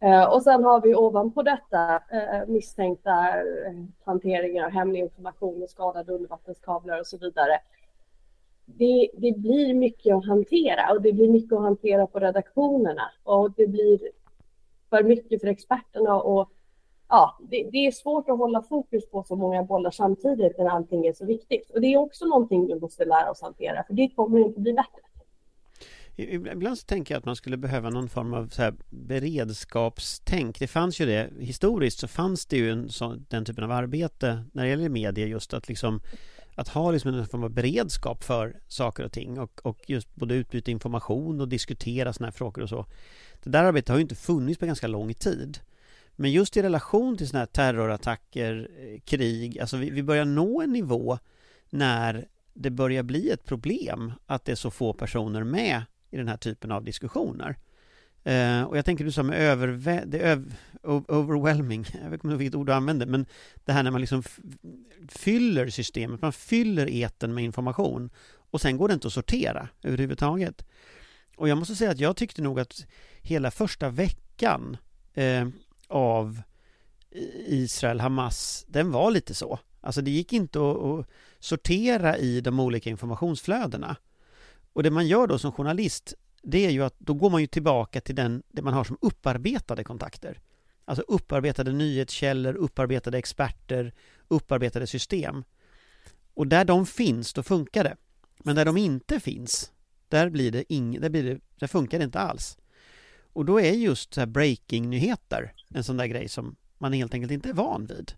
[0.00, 5.70] Eh, och sen har vi ovanpå detta eh, misstänkta eh, hanteringar av hemlig information och
[5.70, 7.58] skadade undervattenskablar och så vidare.
[8.66, 13.50] Det, det, blir mycket att hantera och det blir mycket att hantera på redaktionerna och
[13.50, 13.98] det blir
[14.90, 16.48] för mycket för experterna att
[17.08, 21.06] ja, det, det, är svårt att hålla fokus på så många bollar samtidigt när allting
[21.06, 21.70] är så viktigt.
[21.70, 24.72] Och det är också någonting vi måste lära oss hantera, för det kommer inte bli
[24.72, 25.00] bättre.
[26.16, 30.58] Ibland så tänker jag att man skulle behöva någon form av så här beredskapstänk.
[30.58, 34.44] Det fanns ju det, historiskt så fanns det ju en sån, den typen av arbete
[34.52, 36.00] när det gäller media just att liksom
[36.54, 40.34] att ha liksom en form av beredskap för saker och ting och, och just både
[40.34, 42.86] utbyta information och diskutera sådana här frågor och så.
[43.42, 45.58] Det där arbetet har ju inte funnits på ganska lång tid.
[46.16, 50.62] Men just i relation till sådana här terrorattacker, eh, krig, alltså vi, vi börjar nå
[50.62, 51.18] en nivå
[51.70, 56.28] när det börjar bli ett problem att det är så få personer med i den
[56.28, 57.56] här typen av diskussioner.
[58.24, 60.54] Eh, och jag tänker du sa med övervä- det öv
[61.08, 63.26] overwhelming, jag vet inte vilket ord du använder, men
[63.64, 64.22] det här när man liksom
[65.08, 70.64] fyller systemet, man fyller eten med information och sen går det inte att sortera överhuvudtaget.
[71.36, 72.86] Och jag måste säga att jag tyckte nog att
[73.22, 74.76] hela första veckan
[75.14, 75.48] eh,
[75.88, 76.42] av
[77.46, 79.58] Israel-Hamas, den var lite så.
[79.80, 81.06] Alltså det gick inte att, att,
[81.38, 83.96] sortera i de olika informationsflödena.
[84.72, 87.46] Och det man gör då som journalist, det är ju att då går man ju
[87.46, 90.40] tillbaka till den, det man har som upparbetade kontakter.
[90.84, 93.92] Alltså upparbetade nyhetskällor, upparbetade experter,
[94.28, 95.44] upparbetade system.
[96.34, 97.96] Och där de finns, då funkar det.
[98.38, 99.72] Men där de inte finns,
[100.08, 102.58] där blir det ing, där, blir det, där funkar det inte alls.
[103.34, 107.32] Och då är just så här breaking-nyheter en sån där grej som man helt enkelt
[107.32, 108.12] inte är van vid.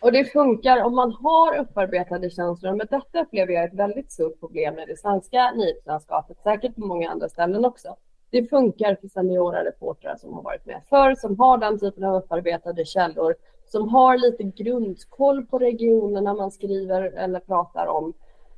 [0.00, 4.12] Och det funkar om man har upparbetade känslor, men detta upplever jag är ett väldigt
[4.12, 7.96] stort problem i det svenska nyhetslandskapet, säkert på många andra ställen också.
[8.30, 12.14] Det funkar för seniora reportrar som har varit med förr, som har den typen av
[12.14, 13.34] upparbetade källor,
[13.66, 18.12] som har lite grundkoll på regionerna man skriver eller pratar om.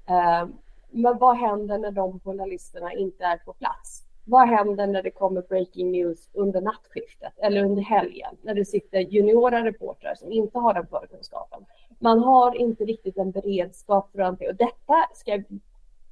[0.09, 0.49] Eh,
[0.91, 4.03] men vad händer när de journalisterna inte är på plats?
[4.33, 9.01] Vad händer när det kommer breaking news under nattskiftet eller under helgen när det sitter
[9.01, 11.65] juniora reportrar som inte har den förkunskapen.
[11.99, 15.43] Man har inte riktigt en beredskap för det och detta, ska,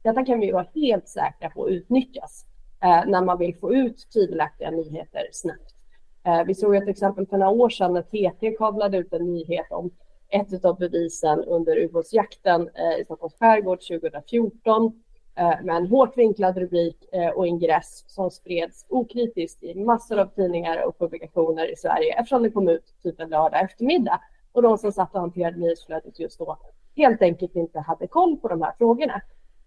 [0.03, 2.47] detta kan vi vara helt säkra på utnyttjas
[2.83, 5.75] eh, när man vill få ut tvivelaktiga nyheter snabbt.
[6.27, 9.67] Eh, vi såg ett exempel för några år sedan när TT kablade ut en nyhet
[9.71, 9.91] om
[10.29, 15.03] ett av bevisen under ubåtsjakten eh, i Stockholms skärgård 2014
[15.41, 20.27] Eh, med en hårt vinklad rubrik eh, och ingress som spreds okritiskt i massor av
[20.27, 24.21] tidningar och publikationer i Sverige eftersom det kom ut typ en lördag eftermiddag.
[24.53, 26.57] Och de som satt och hanterade nyhetsflödet just då
[26.97, 29.23] helt enkelt inte hade koll på de här frågorna.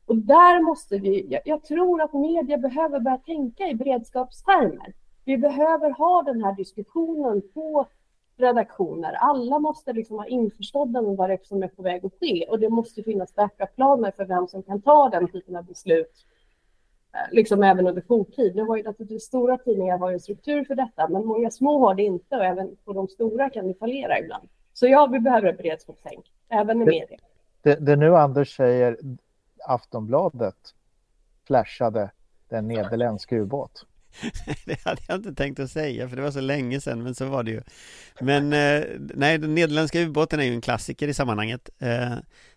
[0.06, 4.94] Och där måste vi, jag, jag tror att media behöver börja tänka i beredskapstermer.
[5.26, 7.88] Vi behöver ha den här diskussionen på
[8.38, 9.13] redaktioner.
[9.13, 12.46] Alla måste liksom vara införstådda med vad det är som är på väg att ske
[12.50, 16.26] och det måste finnas backup-planer för vem som kan ta den typen av beslut
[17.13, 18.56] eh, liksom även under jourtid.
[18.56, 21.96] Nu har ju naturligtvis stora tidningar har ju struktur för detta, men många små har
[21.96, 24.50] det inte och även på de stora kan det fallera ibland.
[24.74, 27.17] Så ja, vi behöver ett beredskapstänk, även i media.
[27.62, 28.98] Det, det nu Anders säger,
[29.67, 30.76] Aftonbladet
[31.48, 32.12] flashade
[32.50, 33.86] den nederländska ubåt.
[34.65, 37.26] det hade jag inte tänkt att säga för det var så länge sedan men så
[37.26, 37.62] var det ju.
[38.21, 38.84] Men eh,
[39.15, 41.69] nej, den nederländska ubåten är ju en klassiker i sammanhanget.
[41.80, 42.15] Eh,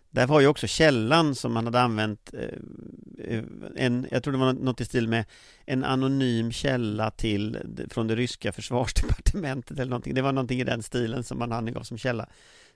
[0.09, 3.43] Där var ju också källan som man hade använt eh, eh,
[3.75, 5.25] en, Jag tror det var något i stil med
[5.65, 7.57] En anonym källa till
[7.89, 10.13] Från det ryska försvarsdepartementet eller någonting.
[10.13, 12.27] Det var någonting i den stilen som man angav som källa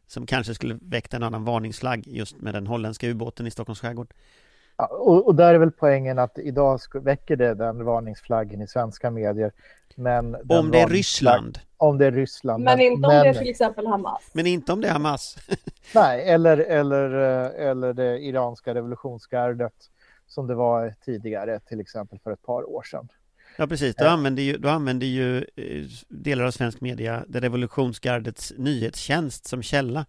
[0.07, 4.13] Som kanske skulle väckt en annan varningsflagg just med den holländska ubåten i Stockholms skärgård
[4.89, 9.51] och, och, där är väl poängen att idag väcker det den varningsflaggen i svenska medier.
[9.95, 11.59] Men om det är Ryssland?
[11.77, 12.63] Om det är Ryssland.
[12.63, 14.21] Men, men inte om men, det är till exempel Hamas?
[14.33, 15.37] Men inte om det är Hamas?
[15.95, 19.73] nej, eller, eller, eh, eller det iranska revolutionsgardet
[20.27, 23.07] som det var tidigare, till exempel för ett par år sedan.
[23.57, 28.53] Ja precis, då använder ju, då använder ju eh, delar av svensk media det revolutionsgardets
[28.57, 30.05] nyhetstjänst som källa.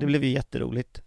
[0.00, 1.02] Det blev ju jätteroligt.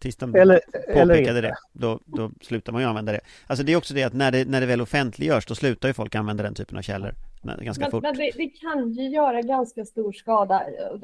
[0.00, 3.20] Tills de eller, påpekade eller det, då, då slutar man ju använda det.
[3.46, 5.94] Alltså det är också det att när det, när det väl offentliggörs, då slutar ju
[5.94, 8.02] folk använda den typen av källor ganska men, fort.
[8.02, 10.62] Men det, det, kan ju göra ganska stor skada.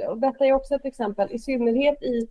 [0.09, 2.29] Och detta är också ett exempel, i synnerhet i,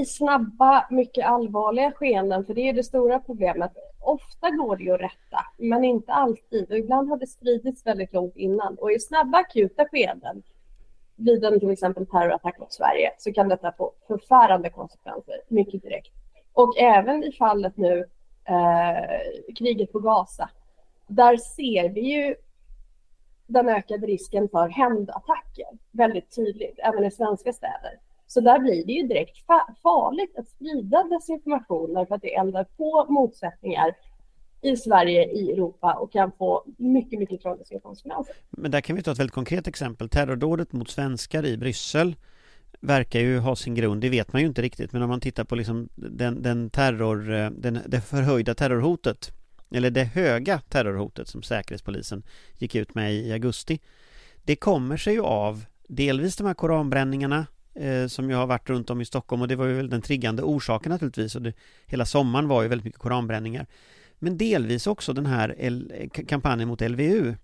[0.00, 3.70] i snabba, mycket allvarliga skeenden, för det är det stora problemet.
[4.00, 6.70] Ofta går det ju att rätta, men inte alltid.
[6.70, 8.74] Och ibland har det spridits väldigt långt innan.
[8.74, 10.42] Och i snabba, akuta skeenden
[11.16, 16.12] vid en till exempel terrorattack mot Sverige så kan detta få förfärande konsekvenser mycket direkt.
[16.52, 18.04] Och även i fallet nu
[18.44, 20.50] eh, kriget på Gaza.
[21.06, 22.34] Där ser vi ju
[23.46, 28.00] den ökade risken för hämndattacker väldigt tydligt, även i svenska städer.
[28.26, 29.46] Så där blir det ju direkt
[29.82, 33.94] farligt att sprida desinformation för att det eldar på motsättningar
[34.60, 38.34] i Sverige, i Europa och kan få mycket, mycket tragiska konsekvenser.
[38.50, 40.08] Men där kan vi ta ett väldigt konkret exempel.
[40.08, 42.16] Terrordådet mot svenskar i Bryssel
[42.80, 45.44] verkar ju ha sin grund, det vet man ju inte riktigt, men om man tittar
[45.44, 49.32] på liksom den, den terror, eh, den, det förhöjda terrorhotet
[49.70, 52.22] eller det höga terrorhotet som Säkerhetspolisen
[52.58, 53.80] gick ut med i augusti.
[54.44, 58.90] Det kommer sig ju av delvis de här koranbränningarna eh, som ju har varit runt
[58.90, 61.52] om i Stockholm och det var ju väl den triggande orsaken naturligtvis och det,
[61.86, 63.66] hela sommaren var ju väldigt mycket koranbränningar.
[64.18, 67.34] Men delvis också den här L kampanjen mot LVU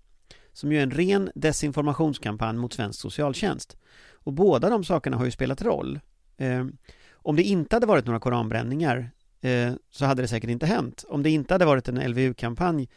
[0.53, 3.77] som ju är en ren desinformationskampanj mot svensk socialtjänst.
[4.13, 5.99] Och båda de sakerna har ju spelat roll.
[6.37, 6.65] Eh,
[7.13, 11.05] om det inte hade varit några koranbränningar eh, så hade det säkert inte hänt.
[11.07, 12.89] Om det inte hade varit en LVU-kampanj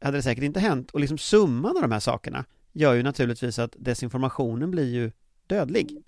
[0.00, 0.90] hade det säkert inte hänt.
[0.90, 5.12] Och liksom summan av de här sakerna gör ju naturligtvis att desinformationen blir ju
[5.46, 6.02] dödlig.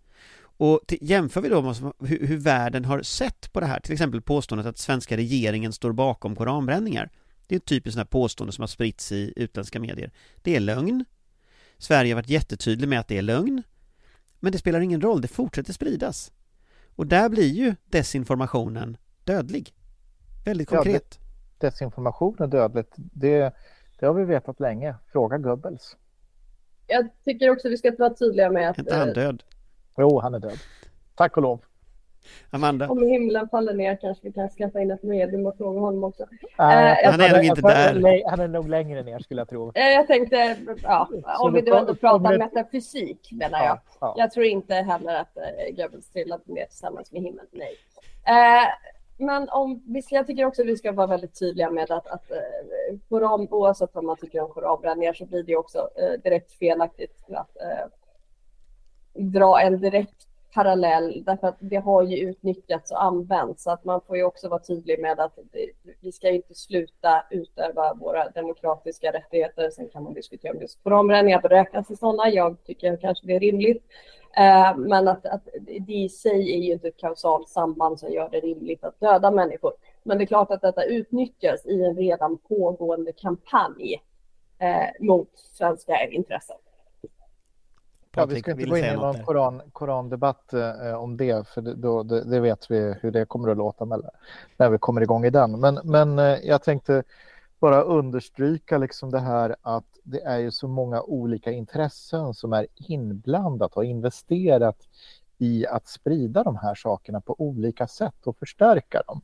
[0.57, 4.23] Och jämför vi då med hur, hur världen har sett på det här, till exempel
[4.23, 7.11] påståendet att svenska regeringen står bakom koranbränningar.
[7.47, 10.13] Det är ett typiskt sånt här påstående som har spritts i utländska medier.
[10.43, 11.05] Det är lögn.
[11.79, 13.63] Sverige har varit jättetydlig med att det är lögn.
[14.41, 16.33] Men det spelar ingen roll, det fortsätter spridas.
[16.95, 19.75] Och där blir ju desinformationen dödlig.
[20.45, 21.19] Väldigt konkret.
[21.21, 22.95] Ja, desinformation är dödligt.
[22.97, 23.55] Det,
[23.99, 24.95] det har vi vetat länge.
[25.13, 25.97] Fråga Goebbels.
[26.87, 28.79] Jag tycker också vi ska vara tydliga med att...
[28.79, 29.43] Är inte han död?
[29.97, 30.59] Jo, han är död.
[31.15, 31.61] Tack och lov.
[32.51, 32.89] Amanda?
[32.89, 36.27] Om himlen faller ner kanske vi kan skaffa in ett medium och fråga honom också.
[36.59, 38.31] Nej, uh, han är nog inte där.
[38.31, 39.73] Han är nog längre ner skulle jag tro.
[39.75, 41.09] Jag tänkte, ja,
[41.39, 43.67] om vi då ändå pratar metafysik menar jag.
[43.67, 44.15] Ja, ja.
[44.17, 47.77] Jag tror inte heller att uh, Goebbels trillade ner tillsammans med himlen, nej.
[48.29, 48.69] Uh,
[49.19, 52.99] men om, jag tycker också att vi ska vara väldigt tydliga med att, att uh,
[53.09, 57.57] koran, oavsett vad man tycker om koranbränningar så blir det också uh, direkt felaktigt att
[57.57, 57.87] uh,
[59.19, 63.63] dra en direkt parallell därför att det har ju utnyttjats och använts.
[63.63, 65.39] Så att man får ju också vara tydlig med att
[66.01, 69.71] vi ska inte sluta utöva våra demokratiska rättigheter.
[69.71, 72.29] Sen kan man diskutera om just koranbränningar beräknas i sådana.
[72.29, 73.85] Jag tycker kanske det är rimligt.
[74.37, 78.29] Eh, men att, att det i sig är ju inte ett kausalt samband som gör
[78.29, 79.73] det rimligt att döda människor.
[80.03, 84.03] Men det är klart att detta utnyttjas i en redan pågående kampanj
[84.59, 86.57] eh, mot svenska intressen.
[88.17, 92.03] Ja, vi ska inte gå in i någon koran, korandebatt eh, om det, för då,
[92.03, 94.11] det, det, vet vi hur det kommer att låta med,
[94.57, 95.61] när vi kommer igång i den.
[95.61, 97.03] Men, men eh, jag tänkte
[97.61, 102.67] bara understryka liksom det här att det är ju så många olika intressen som är
[102.77, 104.89] inblandat och investerat
[105.39, 109.21] i att sprida de här sakerna på olika sätt och förstärka dem.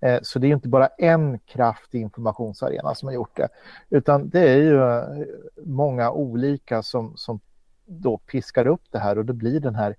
[0.00, 3.48] Eh, så det är inte bara en kraft i informationsarena som har gjort det,
[3.90, 5.26] utan det är ju eh,
[5.64, 7.40] många olika som, som
[7.88, 9.96] då piskar upp det här och det blir den här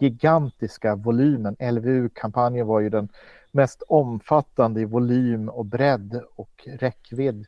[0.00, 1.56] gigantiska volymen.
[1.60, 3.08] LVU-kampanjen var ju den
[3.50, 7.46] mest omfattande i volym och bredd och räckvidd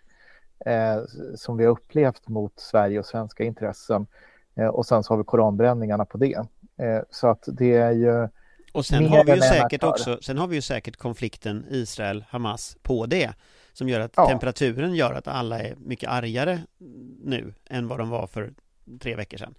[0.66, 1.03] eh,
[1.37, 4.07] som vi har upplevt mot Sverige och svenska intressen.
[4.55, 6.35] Eh, och sen så har vi koranbränningarna på det.
[6.76, 8.28] Eh, så att det är ju
[8.72, 13.07] och sen har vi ju säkert också, sen har vi ju säkert konflikten Israel-Hamas på
[13.07, 13.32] det
[13.72, 14.28] som gör att ja.
[14.28, 16.61] temperaturen gör att alla är mycket argare
[17.24, 18.53] nu än vad de var för
[19.01, 19.55] tre veckor sedan.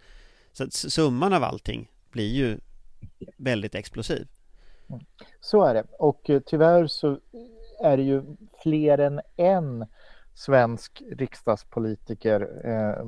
[0.58, 2.58] Så att summan av allting blir ju
[3.38, 4.28] väldigt explosiv.
[4.90, 5.02] Mm.
[5.40, 7.20] Så är det och eh, tyvärr så
[7.84, 8.24] är det ju
[8.64, 9.86] fler än en
[10.34, 13.08] svensk riksdagspolitiker eh,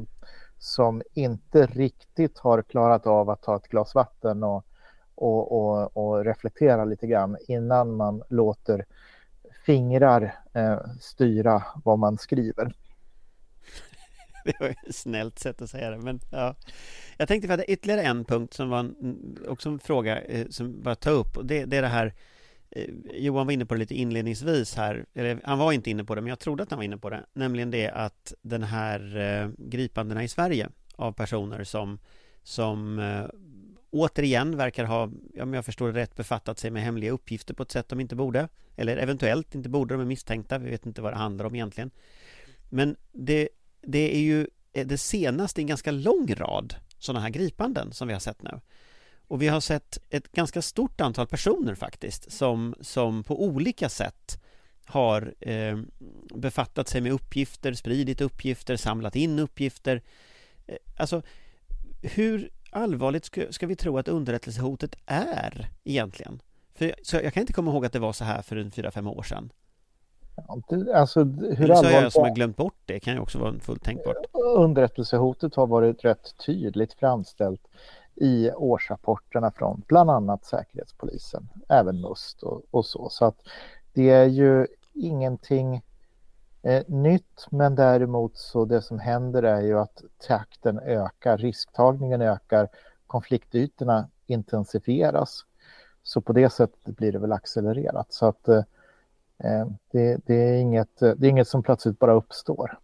[0.58, 4.66] som inte riktigt har klarat av att ta ett glas vatten och,
[5.16, 8.86] och, och, och reflektera lite grann innan man låter
[9.66, 12.74] fingrar eh, styra vad man skriver.
[14.48, 16.56] Det var ett snällt sätt att säga det, men ja.
[17.18, 20.96] Jag tänkte att ytterligare en punkt som var en, också en fråga eh, som bara
[20.96, 22.14] ta upp och det, det är det här
[22.72, 26.16] eh, Johan var inne på det lite inledningsvis här, eller han var inte inne på
[26.16, 29.18] det, men jag trodde att han var inne på det, nämligen det att den här
[29.18, 32.00] eh, gripandena i Sverige av personer som,
[32.44, 33.26] som eh,
[33.90, 37.72] återigen verkar ha, om jag förstår det rätt, befattat sig med hemliga uppgifter på ett
[37.72, 41.14] sätt de inte borde, eller eventuellt inte borde, de är misstänkta, vi vet inte vad
[41.14, 41.92] det handlar om egentligen.
[42.70, 43.50] Men det,
[43.82, 48.08] det är ju eh, det senaste i en ganska lång rad sådana här gripanden som
[48.08, 48.62] vi har sett nu.
[49.28, 54.42] Och vi har sett ett ganska stort antal personer faktiskt som, som på olika sätt
[54.86, 55.78] har eh,
[56.36, 60.02] befattat sig med uppgifter, spridit uppgifter, samlat in uppgifter.
[60.68, 61.22] Eh, alltså,
[62.02, 66.42] hur allvarligt ska, ska vi tro att underrättelsehotet är egentligen?
[66.76, 68.92] För så jag kan inte komma ihåg att det var så här för en fyra,
[68.92, 69.52] fem år sedan.
[70.94, 71.92] Alltså, hur allvarligt...
[71.92, 74.18] jag som har glömt bort det, kan ju också vara fullt tänkbart.
[74.58, 77.62] Underrättelsehotet har varit rätt tydligt framställt
[78.16, 83.10] i årsrapporterna från bland annat Säkerhetspolisen, även MUST och, och så.
[83.10, 83.38] Så att
[83.94, 85.82] det är ju ingenting
[86.64, 92.68] eh, nytt, men däremot så det som händer är ju att takten ökar, risktagningen ökar,
[93.08, 95.46] konfliktytorna intensifieras.
[96.04, 98.14] Så på det sättet blir det väl accelererat.
[98.14, 98.64] Så att eh, Eh,
[99.44, 102.80] Eh, det, det, är inget, eh, det är inget som plötsligt bara uppstår.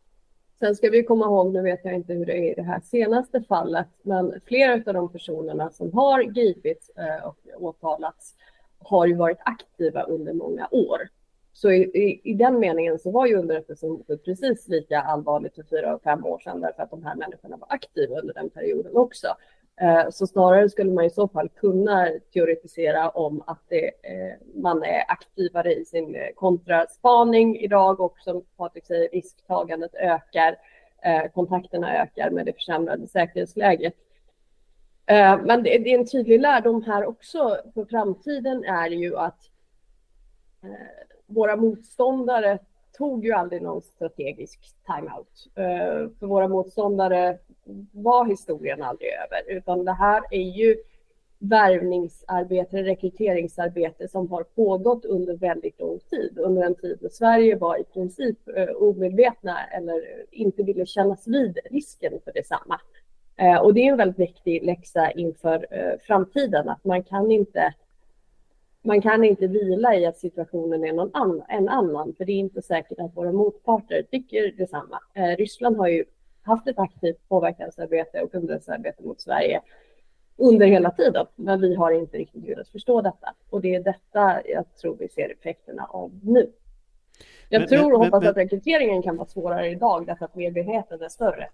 [0.59, 2.79] Sen ska vi komma ihåg, nu vet jag inte hur det är i det här
[2.79, 8.35] senaste fallet, men flera av de personerna som har gripits eh, och åtalats
[8.79, 11.09] har ju varit aktiva under många år.
[11.53, 15.95] Så i, i, i den meningen så var ju underrättelsehotet precis lika allvarligt för fyra
[15.95, 19.27] och fem år sedan därför att de här människorna var aktiva under den perioden också.
[19.81, 24.83] Eh, så snarare skulle man i så fall kunna teoretisera om att det, eh, man
[24.83, 30.55] är aktivare i sin eh, kontraspaning idag och som Patrik säger, risktagandet ökar,
[31.33, 33.93] kontakterna ökar med det försämrade säkerhetsläget.
[35.43, 39.39] Men det är en tydlig lärdom här också för framtiden är ju att
[41.25, 42.59] våra motståndare
[42.97, 45.47] tog ju aldrig någon strategisk timeout.
[45.55, 47.37] Eh, för våra motståndare
[47.91, 50.75] var historien aldrig över, utan det här är ju
[51.39, 56.37] värvningsarbete, rekryteringsarbete som har pågått under väldigt lång tid.
[56.37, 61.59] Under en tid då Sverige var i princip eh, omedvetna eller inte ville kännas vid
[61.71, 62.81] risken för detsamma.
[63.35, 65.67] Eh, och det är en väldigt viktig läxa inför
[66.07, 67.73] framtiden att man kan inte
[68.83, 72.37] man kan inte vila i att situationen är någon annan, en annan, för det är
[72.37, 74.99] inte säkert att våra motparter tycker detsamma.
[75.37, 76.05] Ryssland har ju
[76.41, 79.61] haft ett aktivt påverkansarbete och underrättelsearbete mot Sverige
[80.37, 81.25] under hela tiden.
[81.35, 83.33] Men vi har inte riktigt lyckats förstå detta.
[83.49, 86.51] Och det är detta jag tror vi ser effekterna av nu.
[87.49, 90.35] Jag men, tror och men, hoppas men, att rekryteringen kan vara svårare idag därför att
[90.35, 91.49] medvetenheten är större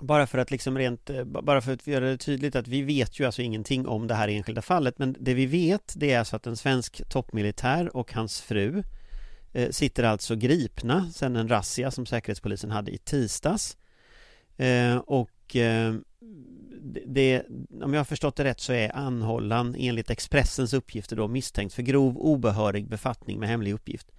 [0.00, 3.20] bara för att liksom rent, eh, bara för att göra det tydligt att vi vet
[3.20, 6.36] ju alltså ingenting om det här enskilda fallet men det vi vet det är alltså
[6.36, 8.82] att en svensk toppmilitär och hans fru
[9.52, 13.76] eh, sitter alltså gripna sedan en razzia som Säkerhetspolisen hade i tisdags
[14.56, 15.94] eh, och eh,
[17.06, 17.42] det,
[17.82, 21.82] om jag har förstått det rätt så är anhållan enligt Expressens uppgifter då misstänkt för
[21.82, 24.12] grov obehörig befattning med hemlig uppgift.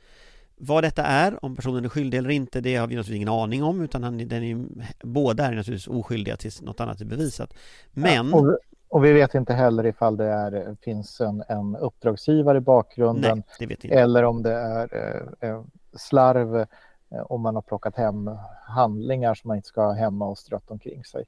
[0.61, 3.63] Vad detta är, om personen är skyldig eller inte, det har vi naturligtvis ingen aning
[3.63, 4.65] om utan han, den är,
[5.01, 7.53] båda är naturligtvis oskyldiga tills något annat är bevisat.
[7.91, 8.29] Men...
[8.29, 8.57] Ja, och,
[8.87, 13.77] och, vi vet inte heller ifall det är, finns en, en uppdragsgivare i bakgrunden Nej,
[13.91, 14.95] eller om det är
[15.41, 16.65] eh, eh slarv eh,
[17.11, 18.29] om man har plockat hem
[18.63, 21.25] handlingar som man inte ska ha hemma och strött omkring sig.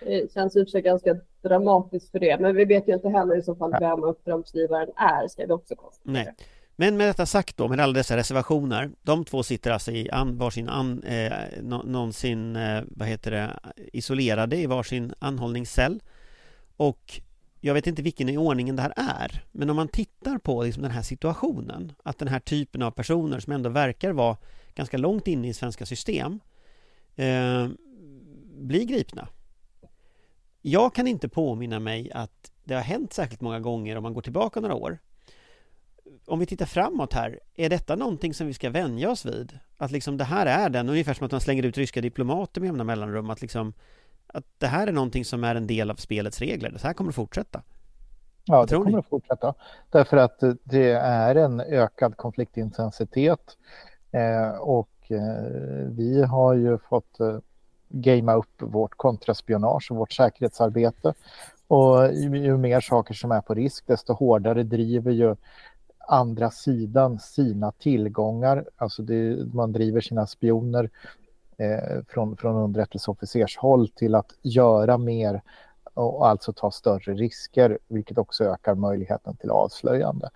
[0.00, 3.54] Det känns ju ganska dramatiskt för det, men vi vet ju inte heller i så
[3.54, 6.12] fall vem uppdragsgivaren är, ska vi också konstatera.
[6.12, 6.34] Nej.
[6.78, 10.38] Men med detta sagt då, med alla dessa reservationer, de två sitter alltså i an,
[10.38, 13.58] varsin an, eh, någonsin, eh, vad heter det,
[13.92, 16.02] isolerade i varsin anhållningscell.
[16.76, 17.20] Och
[17.60, 20.82] jag vet inte vilken i ordningen det här är, men om man tittar på liksom
[20.82, 24.36] den här situationen, att den här typen av personer som ändå verkar vara
[24.74, 26.40] ganska långt inne i svenska system
[27.16, 27.68] eh,
[28.58, 29.28] blir gripna.
[30.62, 34.22] Jag kan inte påminna mig att det har hänt särskilt många gånger om man går
[34.22, 34.98] tillbaka några år
[36.26, 39.58] om vi tittar framåt här, är detta någonting som vi ska vänja oss vid?
[39.76, 42.66] Att liksom det här är den, ungefär som att man slänger ut ryska diplomater med
[42.68, 43.72] jämna mellanrum, att liksom
[44.26, 47.10] att det här är någonting som är en del av spelets regler, det här kommer
[47.10, 47.62] att fortsätta.
[48.44, 48.96] Ja, det kommer ni?
[48.96, 49.54] att fortsätta.
[49.90, 53.56] Därför att det är en ökad konfliktintensitet
[54.10, 57.38] eh, och eh, vi har ju fått eh,
[57.88, 61.14] gamea upp vårt kontraspionage och vårt säkerhetsarbete.
[61.68, 65.36] Och ju, ju mer saker som är på risk, desto hårdare driver ju
[66.08, 68.64] andra sidan sina tillgångar.
[68.76, 70.90] Alltså det, man driver sina spioner
[71.56, 75.42] eh, från, från underrättelseofficershåll till att göra mer
[75.94, 80.30] och alltså ta större risker, vilket också ökar möjligheten till avslöjande.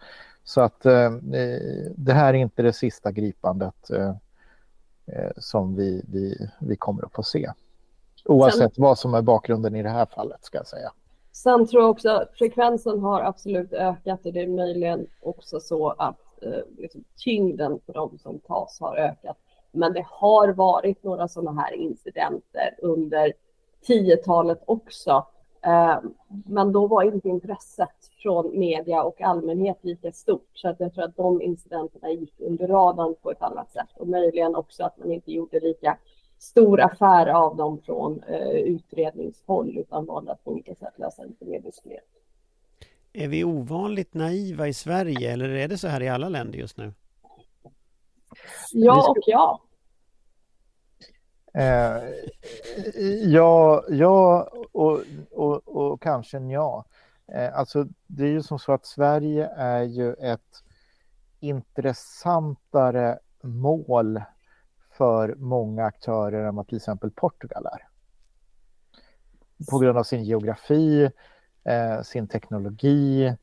[0.45, 1.11] Så att eh,
[1.97, 4.15] det här är inte det sista gripandet eh,
[5.07, 7.53] eh som vi, vi, vi kommer att få se.
[8.25, 10.93] Oavsett vad som är bakgrunden i det här fallet, ska jag säga.
[11.43, 15.89] Sen tror jag också att frekvensen har absolut ökat och det är möjligen också så
[15.89, 19.37] att eh, liksom, tyngden på de som tas har ökat.
[19.73, 23.33] Men det har varit några sådana här incidenter under
[23.87, 25.27] 10-talet också.
[25.63, 25.99] Eh,
[26.47, 30.51] men då var inte intresset från media och allmänhet lika stort.
[30.55, 33.89] Så att jag tror att de incidenterna gick under radarn på ett annat sätt.
[33.95, 35.99] Och möjligen också att man inte gjorde lika
[36.41, 41.61] stor affär av dem från eh, utredningshåll utan valde att på olika sätt lösa mer
[41.61, 42.05] diskret.
[43.13, 46.77] Är vi ovanligt naiva i Sverige eller är det så här i alla länder just
[46.77, 46.95] nu?
[48.73, 49.61] Ja och ja.
[51.55, 52.03] Eh,
[53.25, 56.85] ja, ja och, och, och kanske ja.
[57.33, 60.65] Eh, alltså det är ju som så att Sverige är ju ett
[61.41, 64.21] intressantare mål
[65.01, 67.89] för många aktörer än vad till exempel Portugal är.
[69.71, 71.11] På grund av sin geografi,
[71.65, 73.35] eh, sin teknologi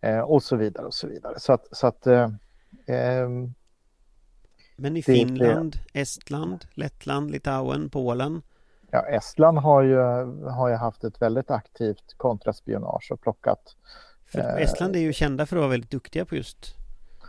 [0.00, 1.40] eh, och så vidare och så vidare.
[1.40, 2.30] Så att, så att eh,
[2.86, 3.54] ehm,
[4.76, 8.42] men i Finland, det, Estland, Lettland, Litauen, Polen?
[8.90, 9.98] Ja, Estland har ju,
[10.50, 13.76] har ju haft ett väldigt aktivt kontraspionage och plockat...
[14.26, 16.76] För eh, Estland är ju kända för att vara väldigt duktiga på just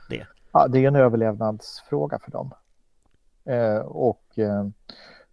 [0.09, 0.27] det.
[0.51, 2.53] Ja, det är en överlevnadsfråga för dem.
[3.47, 4.67] Eh, och eh,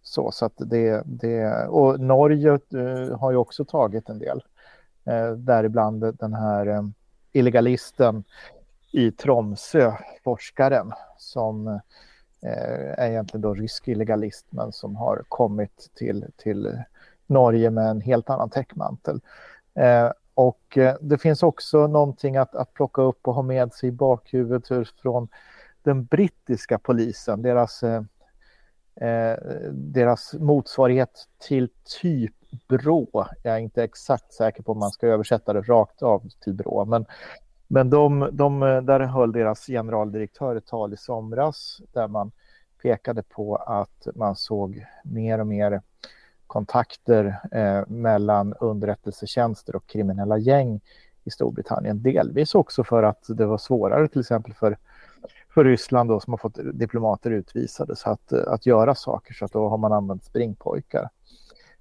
[0.01, 4.43] så, så att det, det och Norge eh, har ju också tagit en del,
[5.05, 6.83] eh, däribland den här eh,
[7.31, 8.23] illegalisten
[8.91, 9.93] i Tromsö,
[10.23, 11.67] forskaren, som
[12.41, 16.83] eh, är egentligen då rysk illegalist men som har kommit till, till
[17.27, 19.19] Norge med en helt annan täckmantel.
[20.33, 24.67] och det finns också någonting att, att plocka upp och ha med sig i bakhuvudet
[25.01, 25.27] från
[25.85, 28.01] den brittiska polisen, deras, eh,
[29.01, 29.37] eh,
[29.71, 31.69] deras motsvarighet till
[32.01, 32.33] typ
[32.67, 33.25] BRÅ.
[33.43, 36.85] Jag är inte exakt säker på om man ska översätta det rakt av till BRÅ,
[36.85, 37.05] men,
[37.67, 42.31] men de, de, eh, där höll deras generaldirektör ett tal i somras där man
[42.81, 45.81] pekade på att man såg mer och mer
[46.47, 50.81] kontakter eh, mellan underrättelsetjänster och kriminella gäng
[51.23, 52.03] i Storbritannien.
[52.03, 54.77] Delvis också för att det var svårare till exempel för
[55.53, 59.45] för Ryssland då, som har fått diplomater utvisade så att, eh, att göra saker så
[59.45, 61.09] att då har man använt springpojkar.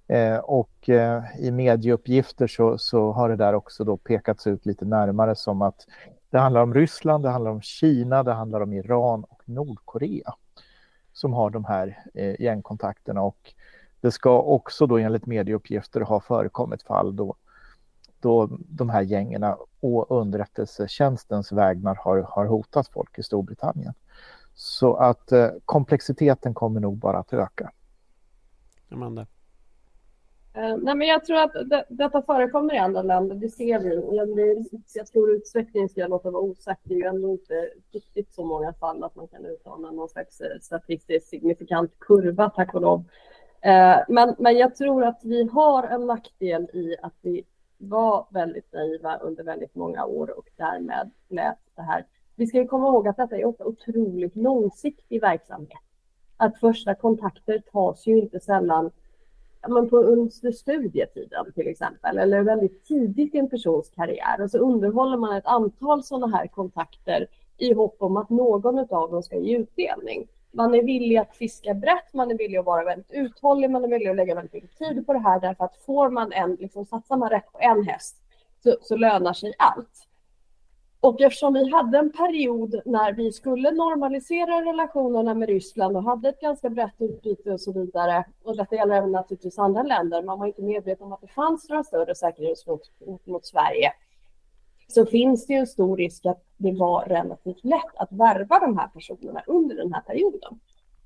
[0.06, 4.84] Eh, och eh, i medieuppgifter så, så har det där också då pekats ut lite
[4.84, 5.86] närmare som att
[6.30, 10.34] det handlar om Ryssland, det handlar om Kina, det handlar om Iran och Nordkorea
[11.12, 13.54] som har de här eh, gängkontakterna och
[14.00, 17.34] Det ska också då enligt medieuppgifter ha förekommit fall då,
[18.24, 23.94] då de här gängerna och underrättelsetjänstens vägnar har, har hotat folk i Storbritannien.
[24.54, 27.70] Så att eh, komplexiteten kommer nog bara att öka.
[28.90, 29.26] Amanda?
[30.56, 34.16] Uh, nej, men jag tror att det, detta förekommer i andra länder, det ser vi.
[34.16, 34.64] Jag, det,
[34.94, 36.80] jag tror utsträckning ska jag låta vara osagt.
[36.84, 40.40] Det är ju ändå inte riktigt så många fall att man kan uttala någon slags
[40.40, 42.98] eh, statistiskt signifikant kurva, tack och lov.
[42.98, 47.44] Uh, men, men jag tror att vi har en nackdel i att vi
[47.88, 52.06] var väldigt naiva under väldigt många år och därmed lät det här.
[52.36, 55.80] Vi ska ju komma ihåg att detta är ofta otroligt långsiktig verksamhet.
[56.36, 58.90] Att första kontakter tas ju inte sällan
[59.68, 64.40] men på under studietiden till exempel, eller väldigt tidigt i en persons karriär.
[64.42, 67.26] Och så underhåller man ett antal sådana här kontakter
[67.58, 70.28] i hopp om att någon av dem ska ge utdelning.
[70.54, 73.88] Man är villig att fiska brett, man är villig att vara väldigt uthållig, man är
[73.88, 76.86] villig att lägga väldigt mycket tid på det här därför att får man en, liksom
[76.86, 78.16] satsar man rätt på en häst
[78.62, 80.08] så, så lönar sig allt.
[81.00, 86.28] Och eftersom vi hade en period när vi skulle normalisera relationerna med Ryssland och hade
[86.28, 90.38] ett ganska brett utbyte och så vidare, och detta gäller även naturligtvis andra länder, man
[90.38, 93.92] var inte medveten om att det fanns några större säkerhetshot mot, mot Sverige,
[94.94, 98.78] så finns det ju en stor risk att det var relativt lätt att värva de
[98.78, 100.60] här personerna under den här perioden.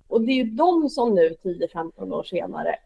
[0.08, 2.76] Och det är ju de som nu 10-15 år senare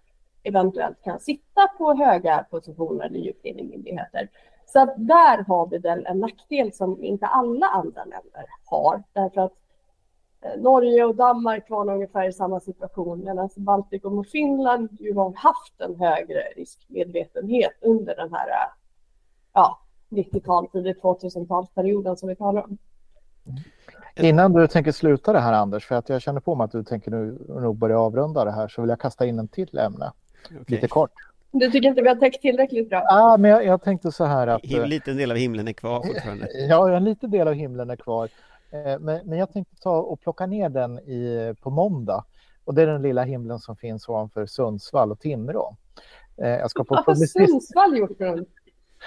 [0.42, 4.28] eventuellt kan sitta på höga positioner i myndigheter.
[4.66, 9.02] Så att där har vi väl en nackdel som inte alla andra länder har.
[9.12, 9.52] Därför att
[10.40, 15.32] eh, Norge och Danmark var ungefär i samma situation medan Baltikum och Finland ju har
[15.36, 18.48] haft en högre riskmedvetenhet under den här
[19.52, 19.81] ja,
[20.12, 22.78] 90-tal, tidigt 2000-talsperioden som vi talar om.
[24.16, 26.84] Innan du tänker sluta det här Anders, för att jag känner på mig att du
[26.84, 30.12] tänker nu nog börja avrunda det här, så vill jag kasta in en till ämne.
[30.44, 30.64] Okay.
[30.66, 31.10] Lite kort.
[31.50, 33.02] Du tycker inte vi har täckt tillräckligt bra?
[33.06, 34.64] Ja, men jag, jag tänkte så här att...
[34.64, 36.48] En liten del av himlen är kvar fortfarande.
[36.68, 38.28] Ja, en liten del av himlen är kvar.
[38.70, 42.24] Eh, men, men jag tänkte ta och plocka ner den i, på måndag.
[42.64, 45.76] Och det är den lilla himlen som finns ovanför Sundsvall och Timrå.
[46.36, 48.44] Eh, jag ska på har Sundsvall gjort för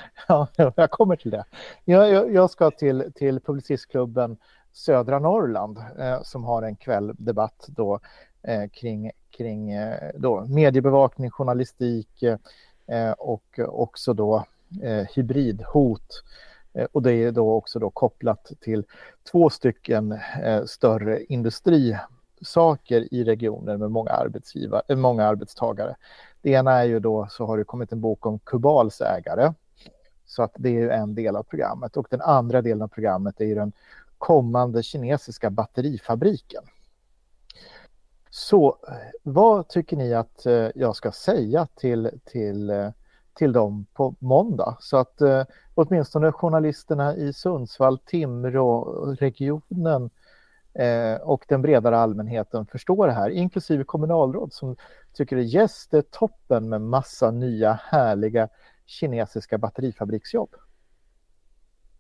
[0.27, 1.45] Ja, jag kommer till det.
[1.85, 4.37] Jag, jag, jag ska till, till Publicistklubben
[4.73, 7.99] Södra Norrland eh, som har en kvälldebatt då
[8.43, 12.37] eh, kring kring eh, då, mediebevakning, journalistik eh,
[12.87, 14.45] eh och också då
[14.83, 16.23] eh, hybridhot.
[16.73, 18.83] Eh, och det är då också då kopplat till
[19.31, 20.11] två stycken
[20.43, 25.95] eh, större industrisaker i regioner med många, arbetsgivare, många arbetstagare.
[26.41, 29.53] Det ena är ju då så har det kommit en bok om Kubals ägare.
[30.26, 33.41] Så att det är ju en del av programmet och den andra delen av programmet
[33.41, 33.71] är ju den
[34.17, 36.63] kommande kinesiska batterifabriken.
[38.30, 42.89] Så eh, vad tycker ni att eh, jag ska säga till, till, eh,
[43.34, 44.78] till dem på måndag?
[44.80, 50.09] Så att eh, åtminstone journalisterna i Sundsvall, Timrå-regionen
[50.73, 54.76] eh, och den bredare allmänheten förstår det här, inklusive kommunalråd som
[55.13, 58.49] tycker att yes, det är toppen med massa nya härliga
[58.86, 60.55] kinesiska batterifabriksjobb.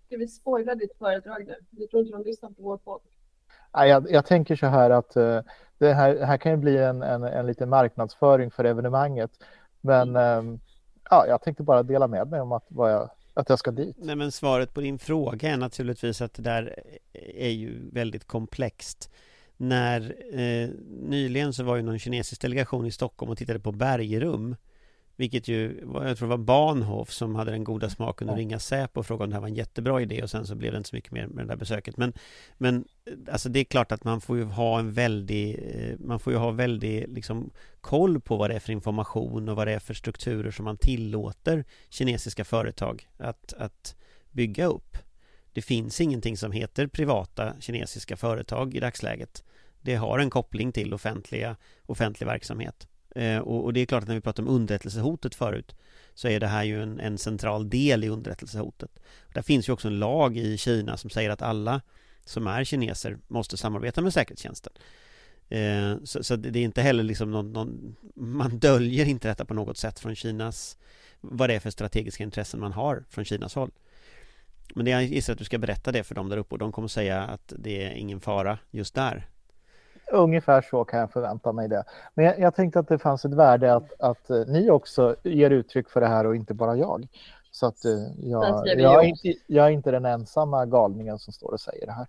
[0.05, 1.55] Ska vi spoila ditt föredrag nu?
[1.69, 3.01] Du tror inte de lyssnar på vår podd?
[3.71, 5.39] Jag, jag tänker så här att uh,
[5.77, 9.31] det här, här kan ju bli en, en, en liten marknadsföring för evenemanget.
[9.81, 10.59] Men um,
[11.09, 13.95] ja, jag tänkte bara dela med mig om att, vad jag, att jag ska dit.
[13.99, 16.79] Nej, men svaret på din fråga är naturligtvis att det där
[17.13, 19.11] är ju väldigt komplext.
[19.57, 24.55] När eh, nyligen så var ju någon kinesisk delegation i Stockholm och tittade på bergrum
[25.15, 28.99] vilket ju, jag tror det var Bahnhof som hade den goda smaken att ringa Säpo
[28.99, 30.89] och fråga om det här var en jättebra idé och sen så blev det inte
[30.89, 31.97] så mycket mer med det där besöket.
[31.97, 32.13] Men,
[32.57, 32.85] men
[33.31, 36.39] alltså det är klart att man får ju ha en väldig, eh, man får ju
[36.39, 37.51] ha väldig liksom
[37.81, 40.77] koll på vad det är för information och vad det är för strukturer som man
[40.77, 43.95] tillåter kinesiska företag att, att
[44.31, 44.97] bygga upp.
[45.53, 49.43] Det finns ingenting som heter privata kinesiska företag i dagsläget.
[49.81, 51.55] Det har en koppling till offentliga,
[51.85, 52.87] offentlig verksamhet.
[53.15, 55.75] Eh, och, och, det är klart att när vi pratar om underrättelsehotet förut
[56.13, 58.99] så är det här ju en, en central del i underrättelsehotet.
[59.33, 61.81] Där finns ju också en lag i Kina som säger att alla
[62.25, 64.73] som är kineser måste samarbeta med säkerhetstjänsten.
[65.49, 69.53] Eh, så, så, det är inte heller liksom någon, någon, man döljer inte detta på
[69.53, 70.77] något sätt från Kinas,
[71.21, 73.71] vad det är för strategiska intressen man har från Kinas håll.
[74.75, 76.71] Men det jag gissar att du ska berätta det för dem där uppe och de
[76.71, 79.27] kommer säga att det är ingen fara just där.
[80.11, 81.83] Ungefär så kan jag förvänta mig det.
[82.13, 85.49] Men jag, jag tänkte att det fanns ett värde att, att uh, ni också ger
[85.49, 87.07] uttryck för det här och inte bara jag.
[87.51, 91.51] Så att uh, jag, jag, är inte, jag är inte den ensamma galningen som står
[91.51, 92.07] och säger det här.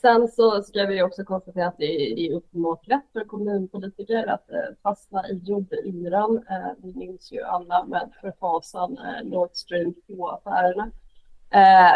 [0.00, 4.58] Sen så ska vi också konstatera att det är uppenbart lätt för kommunpolitiker att eh,
[4.82, 6.44] fastna i jordyran.
[6.50, 10.90] Eh, vi minns ju alla med förfasan Nord Stream 2-affärerna.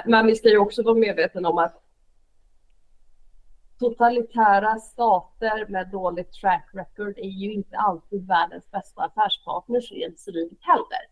[0.07, 1.80] Men vi ska ju också vara medvetna om att
[3.81, 10.59] totalitära stater med dåligt track record är ju inte alltid världens bästa affärspartners rent civilt
[10.61, 11.03] heller.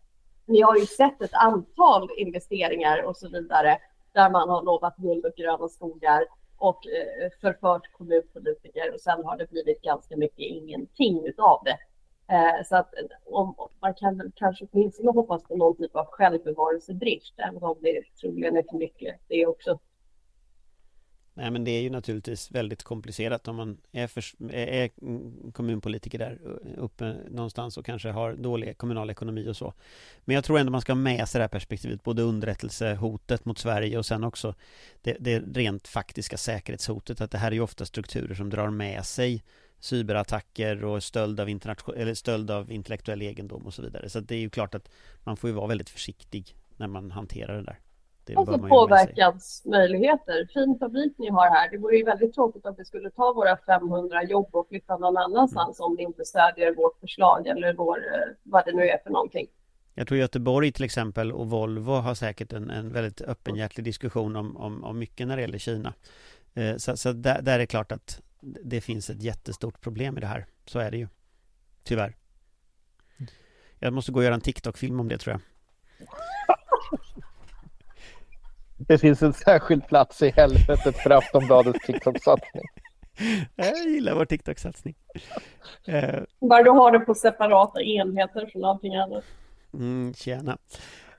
[0.45, 3.77] Ni har ju sett ett antal investeringar och så vidare
[4.13, 6.25] där man har lovat guld och gröna skogar
[6.57, 11.77] och eh, förfört kommunpolitiker och sen har det blivit ganska mycket ingenting utav det.
[12.33, 16.05] Eh, så att eh, om, man kan väl kanske åtminstone hoppas på någon typ av
[16.05, 19.79] självbevarelsedrift, även om det troligen är för mycket det också.
[21.39, 24.23] Nej men det är ju naturligtvis väldigt komplicerat om man är, för,
[24.53, 24.89] är
[25.51, 29.73] kommunpolitiker där eh, uppe någonstans och kanske har dålig kommunal ekonomi och så.
[30.25, 33.57] Men jag tror ändå man ska ha med sig det här perspektivet, både underrättelsehotet mot
[33.57, 34.55] Sverige och sen också
[35.01, 39.05] det, det rent faktiska säkerhetshotet, att det här är ju ofta strukturer som drar med
[39.05, 39.43] sig
[39.79, 41.49] cyberattacker och stöld av,
[41.95, 44.09] eller stöld av intellektuell egendom och så vidare.
[44.09, 44.89] Så det är ju klart att
[45.23, 47.79] man får ju vara väldigt försiktig när man hanterar det där.
[48.29, 50.47] Det och så påverkansmöjligheter.
[50.53, 51.71] Fin fabrik ni har här.
[51.71, 55.17] Det vore ju väldigt tråkigt om vi skulle ta våra 500 jobb och flytta någon
[55.17, 55.85] annanstans mm.
[55.85, 59.47] om ni inte stödjer vårt förslag eller vår, eh, vad det nu är för någonting.
[59.93, 64.57] Jag tror Göteborg till exempel och Volvo har säkert en, en väldigt öppenhjärtlig diskussion om,
[64.57, 65.93] om, om mycket när det gäller Kina.
[66.53, 70.21] Eh, så, så där, där, är det klart att det finns ett jättestort problem i
[70.21, 70.45] det här.
[70.65, 71.07] Så är det ju.
[71.83, 72.15] Tyvärr.
[73.79, 75.41] Jag måste gå och göra en TikTok-film om det tror jag.
[78.87, 82.63] Det finns en särskild plats i helvetet för Aftonbladets TikTok-satsning.
[83.55, 84.95] Jag gillar vår TikTok-satsning.
[85.85, 89.23] Eh, Bara du har det på separata enheter från allting annat.
[89.73, 90.57] Mm, tjena.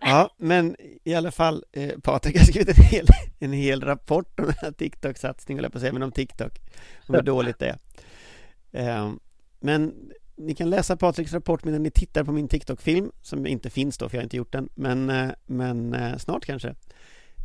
[0.00, 3.06] Ja, men i alla fall, eh, Patrik har skrivit en hel,
[3.38, 6.52] en hel rapport om den här TikTok-satsningen, eller på att säga, men om TikTok,
[7.08, 7.78] om hur dåligt det är.
[8.72, 9.12] Eh,
[9.60, 9.94] men
[10.36, 14.08] ni kan läsa Patriks rapport medan ni tittar på min TikTok-film, som inte finns då,
[14.08, 16.74] för jag har inte gjort den, men, eh, men eh, snart kanske.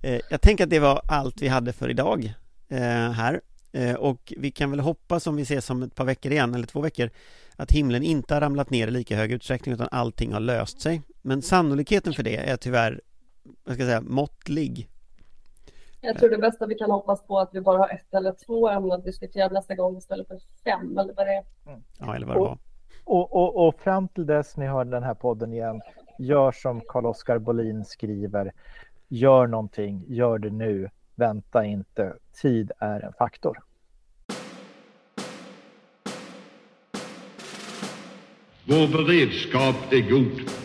[0.05, 2.33] Eh, jag tänker att det var allt vi hade för idag
[2.67, 2.79] eh,
[3.11, 3.41] här
[3.71, 6.67] eh, och vi kan väl hoppas om vi ses om ett par veckor igen eller
[6.67, 7.09] två veckor
[7.55, 11.01] att himlen inte har ramlat ner i lika hög utsträckning utan allting har löst sig.
[11.21, 13.01] Men sannolikheten för det är tyvärr,
[13.43, 14.89] vad ska jag säga, måttlig.
[16.01, 18.35] Jag tror det bästa vi kan hoppas på är att vi bara har ett eller
[18.45, 21.43] två ämnen att diskutera nästa gång istället för fem eller vad det är.
[21.67, 21.83] Mm.
[21.99, 22.57] Ja, eller vad det var.
[23.03, 25.81] Och, och, och, fram till dess ni hör den här podden igen,
[26.19, 28.51] gör som Carl-Oskar Bolin skriver.
[29.07, 32.13] Gör någonting, gör det nu, vänta inte.
[32.41, 33.57] Tid är en faktor.
[38.67, 40.64] Vår beredskap är god.